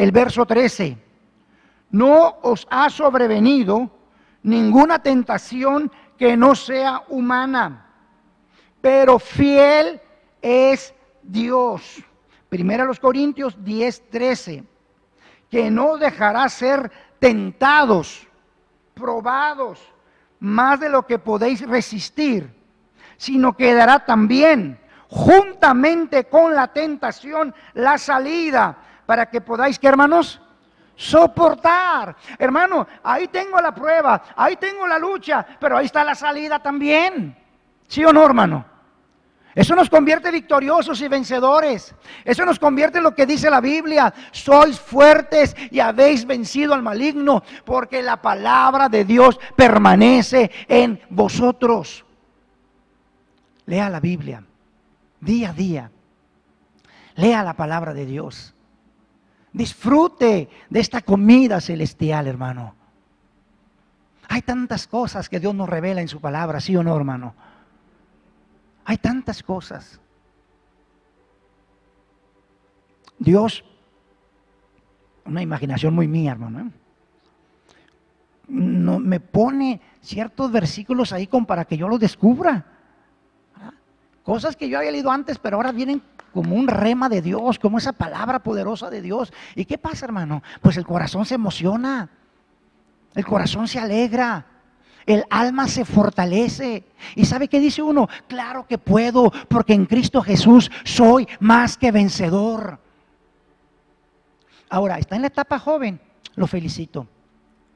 el 0.00 0.12
verso 0.12 0.46
13. 0.46 0.96
No 1.90 2.38
os 2.40 2.66
ha 2.70 2.88
sobrevenido 2.88 3.90
ninguna 4.42 5.00
tentación 5.00 5.92
que 6.16 6.38
no 6.38 6.54
sea 6.54 7.02
humana, 7.08 7.86
pero 8.80 9.18
fiel 9.18 10.00
es 10.40 10.94
Dios. 11.22 12.02
Primera 12.48 12.86
los 12.86 12.98
Corintios 12.98 13.62
10, 13.62 14.08
13. 14.08 14.64
Que 15.50 15.70
no 15.70 15.98
dejará 15.98 16.48
ser 16.48 16.90
tentados, 17.18 18.26
probados, 18.94 19.80
más 20.38 20.80
de 20.80 20.88
lo 20.88 21.06
que 21.06 21.18
podéis 21.18 21.60
resistir, 21.68 22.50
sino 23.18 23.54
que 23.54 23.74
dará 23.74 24.06
también, 24.06 24.80
juntamente 25.08 26.24
con 26.24 26.54
la 26.54 26.68
tentación, 26.68 27.54
la 27.74 27.98
salida 27.98 28.78
para 29.10 29.26
que 29.26 29.40
podáis, 29.40 29.76
que 29.76 29.88
hermanos? 29.88 30.40
Soportar. 30.94 32.14
Hermano, 32.38 32.86
ahí 33.02 33.26
tengo 33.26 33.60
la 33.60 33.74
prueba, 33.74 34.22
ahí 34.36 34.54
tengo 34.54 34.86
la 34.86 35.00
lucha, 35.00 35.44
pero 35.58 35.76
ahí 35.76 35.86
está 35.86 36.04
la 36.04 36.14
salida 36.14 36.60
también. 36.60 37.36
¿Sí 37.88 38.04
o 38.04 38.12
no, 38.12 38.24
hermano? 38.24 38.64
Eso 39.52 39.74
nos 39.74 39.90
convierte 39.90 40.30
victoriosos 40.30 41.00
y 41.00 41.08
vencedores. 41.08 41.92
Eso 42.24 42.44
nos 42.44 42.60
convierte 42.60 42.98
en 42.98 43.04
lo 43.04 43.16
que 43.16 43.26
dice 43.26 43.50
la 43.50 43.60
Biblia. 43.60 44.14
Sois 44.30 44.78
fuertes 44.78 45.56
y 45.72 45.80
habéis 45.80 46.24
vencido 46.24 46.72
al 46.72 46.82
maligno 46.82 47.42
porque 47.64 48.00
la 48.00 48.22
palabra 48.22 48.88
de 48.88 49.04
Dios 49.04 49.40
permanece 49.56 50.52
en 50.68 51.00
vosotros. 51.08 52.04
Lea 53.66 53.90
la 53.90 53.98
Biblia 53.98 54.44
día 55.20 55.50
a 55.50 55.52
día. 55.52 55.90
Lea 57.16 57.42
la 57.42 57.54
palabra 57.54 57.92
de 57.92 58.06
Dios. 58.06 58.54
Disfrute 59.52 60.48
de 60.68 60.80
esta 60.80 61.00
comida 61.02 61.60
celestial, 61.60 62.26
hermano. 62.26 62.74
Hay 64.28 64.42
tantas 64.42 64.86
cosas 64.86 65.28
que 65.28 65.40
Dios 65.40 65.54
nos 65.54 65.68
revela 65.68 66.00
en 66.00 66.08
su 66.08 66.20
palabra, 66.20 66.60
¿sí 66.60 66.76
o 66.76 66.84
no, 66.84 66.96
hermano? 66.96 67.34
Hay 68.84 68.98
tantas 68.98 69.42
cosas. 69.42 70.00
Dios, 73.18 73.64
una 75.24 75.42
imaginación 75.42 75.94
muy 75.94 76.08
mía, 76.08 76.32
hermano, 76.32 76.60
¿eh? 76.60 76.70
no, 78.50 78.98
me 78.98 79.20
pone 79.20 79.80
ciertos 80.00 80.50
versículos 80.50 81.12
ahí 81.12 81.28
para 81.46 81.64
que 81.64 81.76
yo 81.76 81.88
los 81.88 82.00
descubra. 82.00 82.66
Cosas 84.22 84.56
que 84.56 84.68
yo 84.68 84.78
había 84.78 84.90
leído 84.90 85.10
antes, 85.10 85.38
pero 85.38 85.56
ahora 85.56 85.72
vienen 85.72 86.02
como 86.32 86.54
un 86.54 86.68
rema 86.68 87.08
de 87.08 87.22
Dios, 87.22 87.58
como 87.58 87.78
esa 87.78 87.92
palabra 87.92 88.40
poderosa 88.40 88.90
de 88.90 89.02
Dios. 89.02 89.32
¿Y 89.54 89.64
qué 89.64 89.78
pasa, 89.78 90.06
hermano? 90.06 90.42
Pues 90.60 90.76
el 90.76 90.86
corazón 90.86 91.26
se 91.26 91.34
emociona, 91.34 92.08
el 93.14 93.24
corazón 93.24 93.68
se 93.68 93.78
alegra, 93.78 94.46
el 95.06 95.24
alma 95.30 95.68
se 95.68 95.84
fortalece. 95.84 96.84
¿Y 97.16 97.24
sabe 97.24 97.48
qué 97.48 97.60
dice 97.60 97.82
uno? 97.82 98.08
Claro 98.28 98.66
que 98.66 98.78
puedo, 98.78 99.32
porque 99.48 99.74
en 99.74 99.86
Cristo 99.86 100.22
Jesús 100.22 100.70
soy 100.84 101.26
más 101.40 101.76
que 101.76 101.92
vencedor. 101.92 102.78
Ahora, 104.68 104.98
está 104.98 105.16
en 105.16 105.22
la 105.22 105.28
etapa 105.28 105.58
joven, 105.58 106.00
lo 106.36 106.46
felicito. 106.46 107.08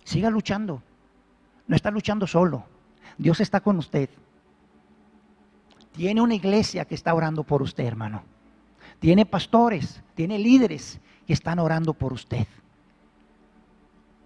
Siga 0.04 0.30
luchando. 0.30 0.82
No 1.66 1.74
está 1.74 1.90
luchando 1.90 2.26
solo. 2.26 2.64
Dios 3.18 3.40
está 3.40 3.60
con 3.60 3.78
usted. 3.78 4.08
Tiene 5.92 6.20
una 6.20 6.34
iglesia 6.34 6.84
que 6.84 6.94
está 6.94 7.14
orando 7.14 7.42
por 7.42 7.62
usted, 7.62 7.84
hermano. 7.84 8.22
Tiene 9.04 9.26
pastores, 9.26 10.02
tiene 10.14 10.38
líderes 10.38 10.98
que 11.26 11.34
están 11.34 11.58
orando 11.58 11.92
por 11.92 12.14
usted. 12.14 12.46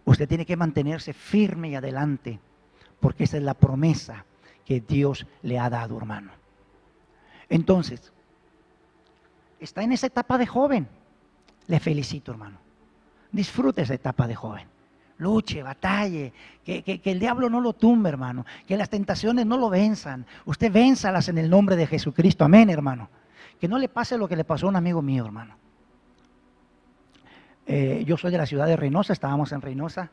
Usted 0.04 0.28
tiene 0.28 0.46
que 0.46 0.56
mantenerse 0.56 1.12
firme 1.12 1.70
y 1.70 1.74
adelante, 1.74 2.38
porque 3.00 3.24
esa 3.24 3.38
es 3.38 3.42
la 3.42 3.54
promesa 3.54 4.24
que 4.64 4.80
Dios 4.80 5.26
le 5.42 5.58
ha 5.58 5.68
dado, 5.68 5.98
hermano. 5.98 6.30
Entonces, 7.48 8.12
está 9.58 9.82
en 9.82 9.90
esa 9.90 10.06
etapa 10.06 10.38
de 10.38 10.46
joven. 10.46 10.86
Le 11.66 11.80
felicito, 11.80 12.30
hermano. 12.30 12.58
Disfrute 13.32 13.82
esa 13.82 13.94
etapa 13.94 14.28
de 14.28 14.36
joven. 14.36 14.68
Luche, 15.16 15.60
batalle, 15.60 16.32
que, 16.64 16.84
que, 16.84 17.10
el 17.10 17.18
diablo 17.18 17.50
no 17.50 17.60
lo 17.60 17.72
tumbe, 17.72 18.10
hermano. 18.10 18.46
Que 18.64 18.76
las 18.76 18.90
tentaciones 18.90 19.44
no 19.44 19.56
lo 19.56 19.70
venzan. 19.70 20.24
Usted 20.44 20.70
vénzalas 20.70 21.28
en 21.28 21.38
el 21.38 21.50
nombre 21.50 21.74
de 21.74 21.88
Jesucristo. 21.88 22.44
Amén, 22.44 22.70
hermano 22.70 23.08
que 23.58 23.68
no 23.68 23.78
le 23.78 23.88
pase 23.88 24.16
lo 24.16 24.28
que 24.28 24.36
le 24.36 24.44
pasó 24.44 24.66
a 24.66 24.70
un 24.70 24.76
amigo 24.76 25.02
mío, 25.02 25.24
hermano. 25.24 25.54
Eh, 27.66 28.02
yo 28.06 28.16
soy 28.16 28.30
de 28.30 28.38
la 28.38 28.46
ciudad 28.46 28.66
de 28.66 28.76
Reynosa, 28.76 29.12
estábamos 29.12 29.52
en 29.52 29.60
Reynosa, 29.60 30.10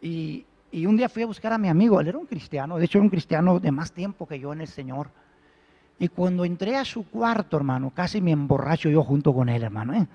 y, 0.00 0.46
un 0.72 0.96
día 0.96 1.08
fui 1.08 1.22
a 1.22 1.26
buscar 1.26 1.52
a 1.52 1.58
mi 1.58 1.68
amigo, 1.68 2.00
él 2.00 2.08
era 2.08 2.18
un 2.18 2.26
cristiano, 2.26 2.78
de 2.78 2.84
hecho 2.84 2.98
era 2.98 3.04
un 3.04 3.10
cristiano 3.10 3.58
de 3.58 3.72
más 3.72 3.92
tiempo 3.92 4.26
que 4.26 4.38
yo 4.38 4.52
en 4.52 4.60
el 4.60 4.68
Señor. 4.68 5.10
Y 5.98 6.08
cuando 6.08 6.44
entré 6.44 6.76
a 6.76 6.84
su 6.84 7.06
cuarto, 7.08 7.56
hermano, 7.56 7.90
casi 7.90 8.20
me 8.20 8.30
emborracho 8.30 8.88
yo 8.88 9.02
junto 9.02 9.34
con 9.34 9.48
él, 9.48 9.64
hermano. 9.64 9.94
¿eh? 9.94 10.06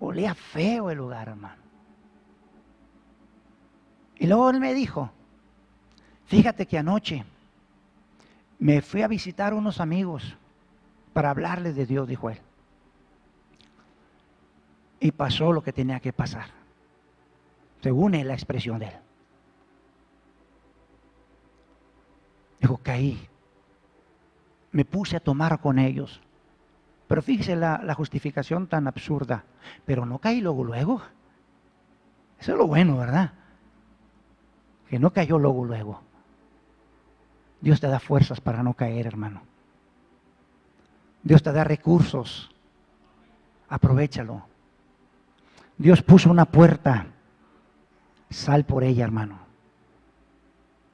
Olía 0.00 0.34
feo 0.34 0.90
el 0.90 0.98
lugar, 0.98 1.28
hermano. 1.28 1.62
Y 4.18 4.26
luego 4.26 4.50
él 4.50 4.60
me 4.60 4.74
dijo, 4.74 5.10
fíjate 6.26 6.66
que 6.66 6.76
anoche 6.76 7.24
me 8.58 8.82
fui 8.82 9.02
a 9.02 9.08
visitar 9.08 9.54
unos 9.54 9.80
amigos 9.80 10.36
para 11.12 11.30
hablarles 11.30 11.76
de 11.76 11.86
Dios, 11.86 12.08
dijo 12.08 12.30
él. 12.30 12.38
Y 15.00 15.12
pasó 15.12 15.52
lo 15.52 15.62
que 15.62 15.72
tenía 15.72 16.00
que 16.00 16.12
pasar, 16.12 16.46
según 17.82 18.12
la 18.12 18.34
expresión 18.34 18.78
de 18.78 18.86
él. 18.86 18.94
Dijo, 22.60 22.78
caí, 22.82 23.18
me 24.72 24.84
puse 24.84 25.16
a 25.16 25.20
tomar 25.20 25.60
con 25.60 25.78
ellos. 25.78 26.20
Pero 27.08 27.22
fíjese 27.22 27.56
la, 27.56 27.80
la, 27.82 27.94
justificación 27.94 28.68
tan 28.68 28.86
absurda. 28.86 29.44
Pero 29.84 30.06
no 30.06 30.18
caí 30.18 30.40
luego, 30.40 30.62
luego. 30.62 31.02
Eso 32.38 32.52
es 32.52 32.58
lo 32.58 32.66
bueno, 32.66 32.98
¿verdad? 32.98 33.32
Que 34.88 34.98
no 34.98 35.12
cayó 35.12 35.38
luego, 35.38 35.64
luego. 35.64 36.02
Dios 37.60 37.80
te 37.80 37.88
da 37.88 37.98
fuerzas 37.98 38.40
para 38.40 38.62
no 38.62 38.74
caer, 38.74 39.06
hermano. 39.06 39.42
Dios 41.22 41.42
te 41.42 41.52
da 41.52 41.64
recursos. 41.64 42.50
Aprovechalo. 43.68 44.46
Dios 45.76 46.02
puso 46.02 46.30
una 46.30 46.44
puerta. 46.44 47.06
Sal 48.28 48.64
por 48.64 48.84
ella, 48.84 49.04
hermano. 49.04 49.38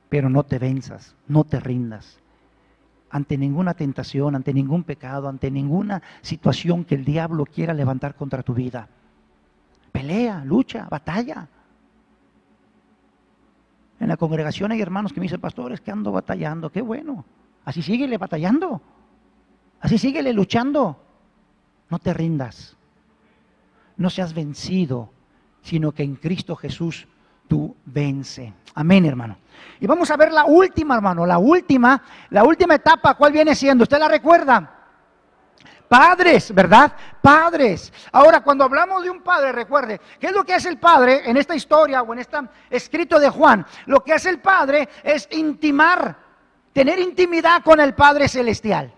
Pero 0.08 0.30
no 0.30 0.44
te 0.44 0.58
venzas, 0.58 1.14
no 1.26 1.44
te 1.44 1.60
rindas. 1.60 2.18
Ante 3.10 3.38
ninguna 3.38 3.74
tentación, 3.74 4.34
ante 4.34 4.52
ningún 4.52 4.84
pecado, 4.84 5.28
ante 5.28 5.50
ninguna 5.50 6.02
situación 6.22 6.84
que 6.84 6.94
el 6.94 7.04
diablo 7.04 7.44
quiera 7.46 7.74
levantar 7.74 8.14
contra 8.14 8.42
tu 8.42 8.54
vida. 8.54 8.88
Pelea, 9.92 10.44
lucha, 10.44 10.86
batalla. 10.90 11.48
En 13.98 14.08
la 14.08 14.16
congregación 14.16 14.72
hay 14.72 14.80
hermanos 14.80 15.12
que 15.12 15.20
me 15.20 15.24
dicen, 15.24 15.40
pastores, 15.40 15.80
que 15.80 15.90
ando 15.90 16.12
batallando. 16.12 16.70
Qué 16.70 16.82
bueno. 16.82 17.24
Así 17.64 17.82
síguele 17.82 18.18
batallando. 18.18 18.82
Así 19.86 19.98
síguele 19.98 20.32
luchando. 20.32 20.96
No 21.90 22.00
te 22.00 22.12
rindas. 22.12 22.76
No 23.96 24.10
seas 24.10 24.34
vencido, 24.34 25.10
sino 25.62 25.92
que 25.92 26.02
en 26.02 26.16
Cristo 26.16 26.56
Jesús 26.56 27.06
tú 27.46 27.76
vence. 27.84 28.52
Amén, 28.74 29.06
hermano. 29.06 29.38
Y 29.78 29.86
vamos 29.86 30.10
a 30.10 30.16
ver 30.16 30.32
la 30.32 30.44
última, 30.44 30.96
hermano, 30.96 31.24
la 31.24 31.38
última, 31.38 32.02
la 32.30 32.42
última 32.42 32.74
etapa, 32.74 33.14
¿cuál 33.14 33.30
viene 33.30 33.54
siendo? 33.54 33.84
¿Usted 33.84 34.00
la 34.00 34.08
recuerda? 34.08 34.72
Padres, 35.88 36.52
¿verdad? 36.52 36.92
Padres. 37.22 37.92
Ahora, 38.10 38.40
cuando 38.40 38.64
hablamos 38.64 39.04
de 39.04 39.10
un 39.10 39.22
padre, 39.22 39.52
recuerde, 39.52 40.00
¿qué 40.18 40.26
es 40.26 40.32
lo 40.32 40.42
que 40.42 40.54
hace 40.54 40.68
el 40.68 40.80
padre 40.80 41.30
en 41.30 41.36
esta 41.36 41.54
historia 41.54 42.02
o 42.02 42.12
en 42.12 42.18
este 42.18 42.38
escrito 42.70 43.20
de 43.20 43.28
Juan? 43.28 43.64
Lo 43.86 44.02
que 44.02 44.14
hace 44.14 44.30
el 44.30 44.40
padre 44.40 44.88
es 45.04 45.28
intimar, 45.30 46.16
tener 46.72 46.98
intimidad 46.98 47.62
con 47.62 47.78
el 47.78 47.94
Padre 47.94 48.26
Celestial. 48.26 48.95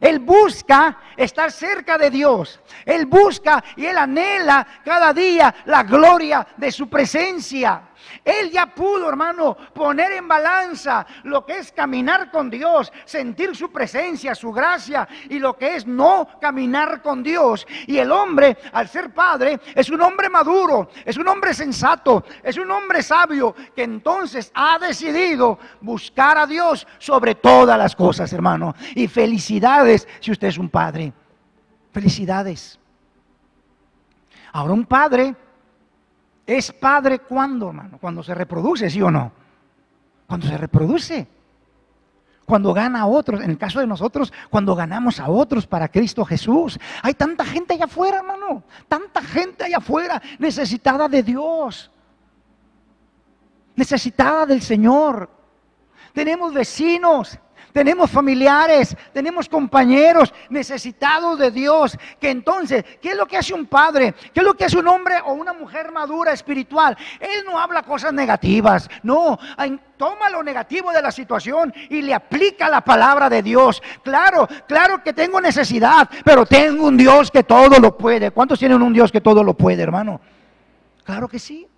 Él 0.00 0.18
busca 0.18 0.98
estar 1.16 1.50
cerca 1.50 1.98
de 1.98 2.10
Dios. 2.10 2.60
Él 2.84 3.06
busca 3.06 3.62
y 3.76 3.86
él 3.86 3.96
anhela 3.96 4.66
cada 4.84 5.12
día 5.12 5.54
la 5.66 5.82
gloria 5.82 6.46
de 6.56 6.70
su 6.70 6.88
presencia. 6.88 7.82
Él 8.24 8.50
ya 8.50 8.66
pudo, 8.66 9.08
hermano, 9.08 9.56
poner 9.72 10.12
en 10.12 10.28
balanza 10.28 11.06
lo 11.24 11.44
que 11.44 11.58
es 11.58 11.72
caminar 11.72 12.30
con 12.30 12.50
Dios, 12.50 12.92
sentir 13.04 13.54
su 13.54 13.70
presencia, 13.70 14.34
su 14.34 14.52
gracia 14.52 15.08
y 15.28 15.38
lo 15.38 15.56
que 15.56 15.76
es 15.76 15.86
no 15.86 16.28
caminar 16.40 17.02
con 17.02 17.22
Dios. 17.22 17.66
Y 17.86 17.98
el 17.98 18.10
hombre, 18.10 18.56
al 18.72 18.88
ser 18.88 19.12
padre, 19.14 19.60
es 19.74 19.90
un 19.90 20.00
hombre 20.00 20.28
maduro, 20.28 20.90
es 21.04 21.16
un 21.16 21.28
hombre 21.28 21.54
sensato, 21.54 22.24
es 22.42 22.56
un 22.56 22.70
hombre 22.70 23.02
sabio 23.02 23.54
que 23.74 23.84
entonces 23.84 24.50
ha 24.54 24.78
decidido 24.78 25.58
buscar 25.80 26.38
a 26.38 26.46
Dios 26.46 26.86
sobre 26.98 27.36
todas 27.36 27.78
las 27.78 27.94
cosas, 27.94 28.32
hermano. 28.32 28.74
Y 28.94 29.08
si 30.20 30.30
usted 30.30 30.48
es 30.48 30.58
un 30.58 30.68
padre. 30.68 31.12
Felicidades. 31.92 32.78
Ahora 34.52 34.72
un 34.72 34.84
padre 34.84 35.34
¿Es 36.46 36.70
padre 36.70 37.18
cuando, 37.18 37.68
hermano? 37.68 37.98
Cuando 38.00 38.22
se 38.22 38.32
reproduce, 38.32 38.88
¿sí 38.88 39.02
o 39.02 39.10
no? 39.10 39.32
Cuando 40.28 40.46
se 40.46 40.56
reproduce. 40.56 41.26
Cuando 42.44 42.72
gana 42.72 43.00
a 43.00 43.06
otros, 43.06 43.40
en 43.42 43.50
el 43.50 43.58
caso 43.58 43.80
de 43.80 43.88
nosotros, 43.88 44.32
cuando 44.48 44.76
ganamos 44.76 45.18
a 45.18 45.28
otros 45.28 45.66
para 45.66 45.88
Cristo 45.88 46.24
Jesús. 46.24 46.78
Hay 47.02 47.14
tanta 47.14 47.44
gente 47.44 47.74
allá 47.74 47.86
afuera, 47.86 48.18
hermano. 48.18 48.62
Tanta 48.86 49.20
gente 49.20 49.64
allá 49.64 49.78
afuera 49.78 50.22
necesitada 50.38 51.08
de 51.08 51.24
Dios. 51.24 51.90
Necesitada 53.74 54.46
del 54.46 54.62
Señor. 54.62 55.28
Tenemos 56.12 56.54
vecinos 56.54 57.36
tenemos 57.76 58.10
familiares, 58.10 58.96
tenemos 59.12 59.50
compañeros 59.50 60.32
necesitados 60.48 61.38
de 61.38 61.50
Dios. 61.50 61.94
Que 62.18 62.30
entonces, 62.30 62.82
¿qué 63.02 63.10
es 63.10 63.16
lo 63.18 63.26
que 63.26 63.36
hace 63.36 63.52
un 63.52 63.66
padre? 63.66 64.14
¿Qué 64.32 64.40
es 64.40 64.46
lo 64.46 64.54
que 64.54 64.64
hace 64.64 64.78
un 64.78 64.88
hombre 64.88 65.16
o 65.26 65.34
una 65.34 65.52
mujer 65.52 65.92
madura 65.92 66.32
espiritual? 66.32 66.96
Él 67.20 67.44
no 67.44 67.58
habla 67.58 67.82
cosas 67.82 68.14
negativas, 68.14 68.88
no, 69.02 69.38
toma 69.98 70.30
lo 70.30 70.42
negativo 70.42 70.90
de 70.90 71.02
la 71.02 71.10
situación 71.10 71.70
y 71.90 72.00
le 72.00 72.14
aplica 72.14 72.70
la 72.70 72.80
palabra 72.80 73.28
de 73.28 73.42
Dios. 73.42 73.82
Claro, 74.02 74.48
claro 74.66 75.02
que 75.02 75.12
tengo 75.12 75.38
necesidad, 75.38 76.08
pero 76.24 76.46
tengo 76.46 76.86
un 76.86 76.96
Dios 76.96 77.30
que 77.30 77.42
todo 77.42 77.78
lo 77.78 77.94
puede. 77.98 78.30
¿Cuántos 78.30 78.58
tienen 78.58 78.80
un 78.80 78.94
Dios 78.94 79.12
que 79.12 79.20
todo 79.20 79.44
lo 79.44 79.52
puede, 79.52 79.82
hermano? 79.82 80.18
Claro 81.04 81.28
que 81.28 81.38
sí. 81.38 81.68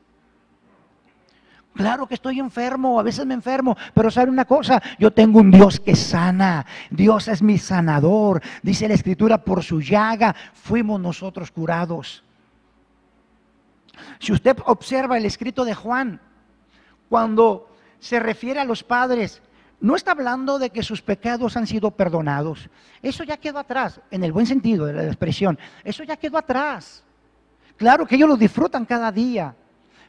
Claro 1.79 2.09
que 2.09 2.15
estoy 2.15 2.41
enfermo, 2.41 2.99
a 2.99 3.05
veces 3.05 3.25
me 3.25 3.35
enfermo, 3.35 3.77
pero 3.95 4.11
sabe 4.11 4.33
una 4.33 4.45
cosa, 4.45 4.83
yo 4.99 5.13
tengo 5.13 5.39
un 5.39 5.53
Dios 5.53 5.79
que 5.79 5.95
sana, 5.95 6.67
Dios 6.91 7.29
es 7.29 7.41
mi 7.41 7.57
sanador, 7.57 8.43
dice 8.65 8.89
la 8.89 8.95
escritura, 8.95 9.45
por 9.45 9.63
su 9.63 9.81
llaga 9.81 10.35
fuimos 10.55 11.01
nosotros 11.01 11.53
curados. 11.53 12.25
Si 14.19 14.33
usted 14.33 14.57
observa 14.67 15.19
el 15.19 15.25
escrito 15.25 15.65
de 15.65 15.73
Juan, 15.73 16.21
cuando 17.09 17.71
se 18.01 18.19
refiere 18.19 18.59
a 18.59 18.65
los 18.65 18.83
padres, 18.83 19.41
no 19.81 19.95
está 19.95 20.11
hablando 20.11 20.59
de 20.59 20.71
que 20.71 20.83
sus 20.83 21.01
pecados 21.01 21.57
han 21.57 21.69
sido 21.69 21.93
perdonados. 21.93 22.69
Eso 23.03 23.23
ya 23.23 23.37
quedó 23.37 23.61
atrás, 23.61 24.01
en 24.11 24.25
el 24.25 24.33
buen 24.33 24.47
sentido 24.47 24.85
de 24.85 24.95
la 24.95 25.05
expresión. 25.05 25.57
Eso 25.85 26.03
ya 26.03 26.17
quedó 26.17 26.39
atrás. 26.39 27.05
Claro 27.77 28.05
que 28.05 28.17
ellos 28.17 28.29
lo 28.29 28.37
disfrutan 28.37 28.85
cada 28.85 29.13
día. 29.13 29.55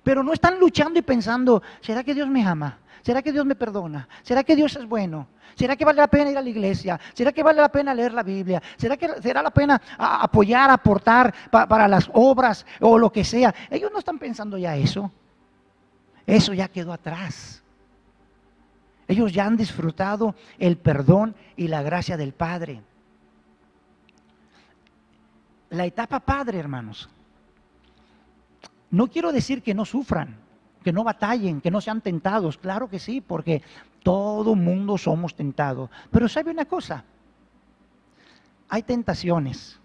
Pero 0.04 0.24
no 0.24 0.34
están 0.34 0.60
luchando 0.60 1.00
y 1.00 1.02
pensando, 1.02 1.62
¿será 1.82 2.04
que 2.04 2.14
Dios 2.14 2.28
me 2.28 2.46
ama? 2.46 2.78
¿Será 3.02 3.22
que 3.22 3.32
Dios 3.32 3.46
me 3.46 3.56
perdona? 3.56 4.08
¿Será 4.24 4.44
que 4.44 4.56
Dios 4.56 4.76
es 4.76 4.86
bueno? 4.86 5.28
¿Será 5.56 5.76
que 5.76 5.86
vale 5.86 5.98
la 5.98 6.08
pena 6.08 6.32
ir 6.32 6.38
a 6.38 6.42
la 6.42 6.50
iglesia? 6.50 7.00
¿Será 7.14 7.32
que 7.32 7.44
vale 7.44 7.62
la 7.62 7.70
pena 7.70 7.94
leer 7.94 8.14
la 8.14 8.24
Biblia? 8.24 8.62
¿Será 8.78 8.98
que 8.98 9.22
será 9.22 9.42
la 9.42 9.52
pena 9.52 9.82
apoyar, 9.98 10.70
aportar 10.70 11.34
para 11.50 11.88
las 11.88 12.10
obras 12.14 12.66
o 12.80 12.98
lo 12.98 13.12
que 13.12 13.24
sea? 13.24 13.54
Ellos 13.70 13.92
no 13.92 14.00
están 14.00 14.20
pensando 14.20 14.58
ya 14.58 14.76
eso. 14.76 15.12
Eso 16.26 16.54
ya 16.54 16.68
quedó 16.68 16.94
atrás. 16.94 17.64
Ellos 19.08 19.34
ya 19.34 19.46
han 19.46 19.58
disfrutado 19.58 20.36
el 20.60 20.78
perdón 20.78 21.36
y 21.58 21.68
la 21.68 21.82
gracia 21.82 22.16
del 22.16 22.34
Padre. 22.34 22.84
La 25.72 25.86
etapa 25.86 26.20
Padre, 26.20 26.60
hermanos, 26.60 27.10
no 28.91 29.08
quiero 29.08 29.32
decir 29.32 29.62
que 29.62 29.73
no 29.73 29.86
sufran, 29.86 30.38
que 30.84 30.91
no 30.91 31.04
batallen, 31.04 31.62
que 31.62 31.71
no 31.71 31.82
sean 31.82 32.02
tentados. 32.02 32.58
Claro 32.58 32.89
que 32.89 32.99
sí, 32.99 33.21
porque 33.21 33.62
todo 34.04 34.56
mundo 34.56 34.97
somos 34.97 35.36
tentados. 35.36 35.89
Pero 36.12 36.28
sabe 36.28 36.52
una 36.52 36.65
cosa, 36.65 37.04
hay 38.69 38.84
tentaciones 38.84 39.80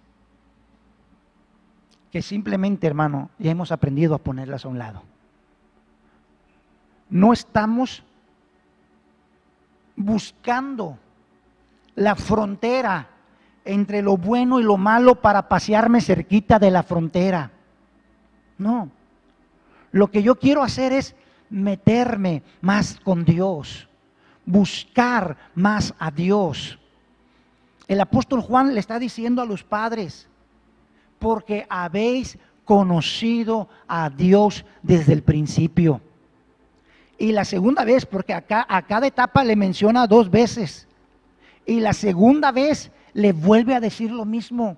que 2.10 2.22
simplemente, 2.22 2.86
hermano, 2.86 3.30
ya 3.38 3.50
hemos 3.50 3.72
aprendido 3.72 4.14
a 4.14 4.18
ponerlas 4.18 4.64
a 4.64 4.68
un 4.68 4.78
lado. 4.78 5.02
No 7.10 7.32
estamos 7.32 8.04
buscando 9.96 10.98
la 11.96 12.14
frontera 12.14 13.08
entre 13.64 14.02
lo 14.02 14.16
bueno 14.16 14.60
y 14.60 14.62
lo 14.62 14.76
malo 14.76 15.16
para 15.16 15.48
pasearme 15.48 16.00
cerquita 16.00 16.58
de 16.58 16.70
la 16.70 16.82
frontera. 16.82 17.50
No. 18.58 18.90
Lo 19.92 20.10
que 20.10 20.22
yo 20.22 20.36
quiero 20.36 20.62
hacer 20.62 20.92
es 20.92 21.14
meterme 21.50 22.42
más 22.60 22.98
con 23.00 23.24
Dios, 23.24 23.88
buscar 24.44 25.36
más 25.54 25.94
a 25.98 26.10
Dios. 26.10 26.78
El 27.86 28.00
apóstol 28.00 28.40
Juan 28.40 28.74
le 28.74 28.80
está 28.80 28.98
diciendo 28.98 29.42
a 29.42 29.46
los 29.46 29.62
padres, 29.62 30.28
porque 31.18 31.66
habéis 31.68 32.38
conocido 32.64 33.68
a 33.86 34.10
Dios 34.10 34.64
desde 34.82 35.12
el 35.12 35.22
principio. 35.22 36.00
Y 37.18 37.32
la 37.32 37.44
segunda 37.44 37.84
vez, 37.84 38.04
porque 38.06 38.34
acá 38.34 38.66
a 38.68 38.82
cada 38.82 39.06
etapa 39.06 39.44
le 39.44 39.54
menciona 39.54 40.06
dos 40.06 40.30
veces. 40.30 40.88
Y 41.66 41.80
la 41.80 41.92
segunda 41.92 42.50
vez 42.50 42.90
le 43.12 43.32
vuelve 43.32 43.74
a 43.74 43.80
decir 43.80 44.10
lo 44.10 44.24
mismo, 44.24 44.76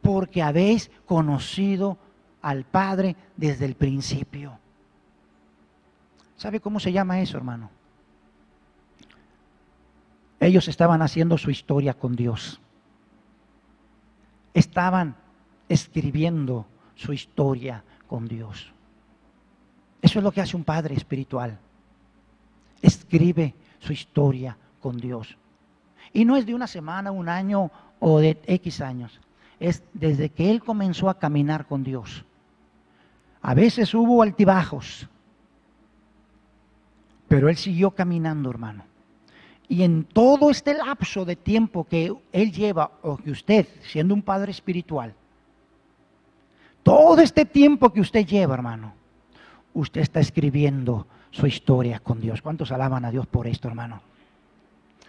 porque 0.00 0.42
habéis 0.42 0.90
conocido 1.04 1.98
al 2.42 2.64
Padre 2.64 3.16
desde 3.36 3.64
el 3.64 3.74
principio. 3.74 4.58
¿Sabe 6.36 6.60
cómo 6.60 6.78
se 6.78 6.92
llama 6.92 7.20
eso, 7.20 7.36
hermano? 7.36 7.70
Ellos 10.40 10.68
estaban 10.68 11.02
haciendo 11.02 11.36
su 11.36 11.50
historia 11.50 11.94
con 11.94 12.14
Dios. 12.14 12.60
Estaban 14.54 15.16
escribiendo 15.68 16.66
su 16.94 17.12
historia 17.12 17.82
con 18.06 18.28
Dios. 18.28 18.72
Eso 20.00 20.20
es 20.20 20.22
lo 20.22 20.30
que 20.30 20.40
hace 20.40 20.56
un 20.56 20.64
padre 20.64 20.94
espiritual. 20.94 21.58
Escribe 22.80 23.54
su 23.80 23.92
historia 23.92 24.56
con 24.80 24.96
Dios. 24.96 25.36
Y 26.12 26.24
no 26.24 26.36
es 26.36 26.46
de 26.46 26.54
una 26.54 26.66
semana, 26.66 27.10
un 27.10 27.28
año 27.28 27.70
o 27.98 28.20
de 28.20 28.40
X 28.46 28.80
años. 28.80 29.20
Es 29.58 29.82
desde 29.92 30.30
que 30.30 30.50
él 30.50 30.62
comenzó 30.62 31.10
a 31.10 31.18
caminar 31.18 31.66
con 31.66 31.82
Dios. 31.82 32.24
A 33.42 33.54
veces 33.54 33.94
hubo 33.94 34.22
altibajos, 34.22 35.08
pero 37.28 37.48
él 37.48 37.56
siguió 37.56 37.90
caminando, 37.90 38.50
hermano. 38.50 38.84
Y 39.68 39.82
en 39.82 40.04
todo 40.04 40.50
este 40.50 40.74
lapso 40.74 41.24
de 41.24 41.36
tiempo 41.36 41.84
que 41.84 42.12
él 42.32 42.52
lleva, 42.52 42.90
o 43.02 43.18
que 43.18 43.30
usted, 43.30 43.68
siendo 43.82 44.14
un 44.14 44.22
padre 44.22 44.50
espiritual, 44.50 45.14
todo 46.82 47.20
este 47.20 47.44
tiempo 47.44 47.92
que 47.92 48.00
usted 48.00 48.26
lleva, 48.26 48.54
hermano, 48.54 48.94
usted 49.74 50.00
está 50.00 50.20
escribiendo 50.20 51.06
su 51.30 51.46
historia 51.46 52.00
con 52.00 52.18
Dios. 52.18 52.40
¿Cuántos 52.40 52.72
alaban 52.72 53.04
a 53.04 53.10
Dios 53.10 53.26
por 53.26 53.46
esto, 53.46 53.68
hermano? 53.68 54.00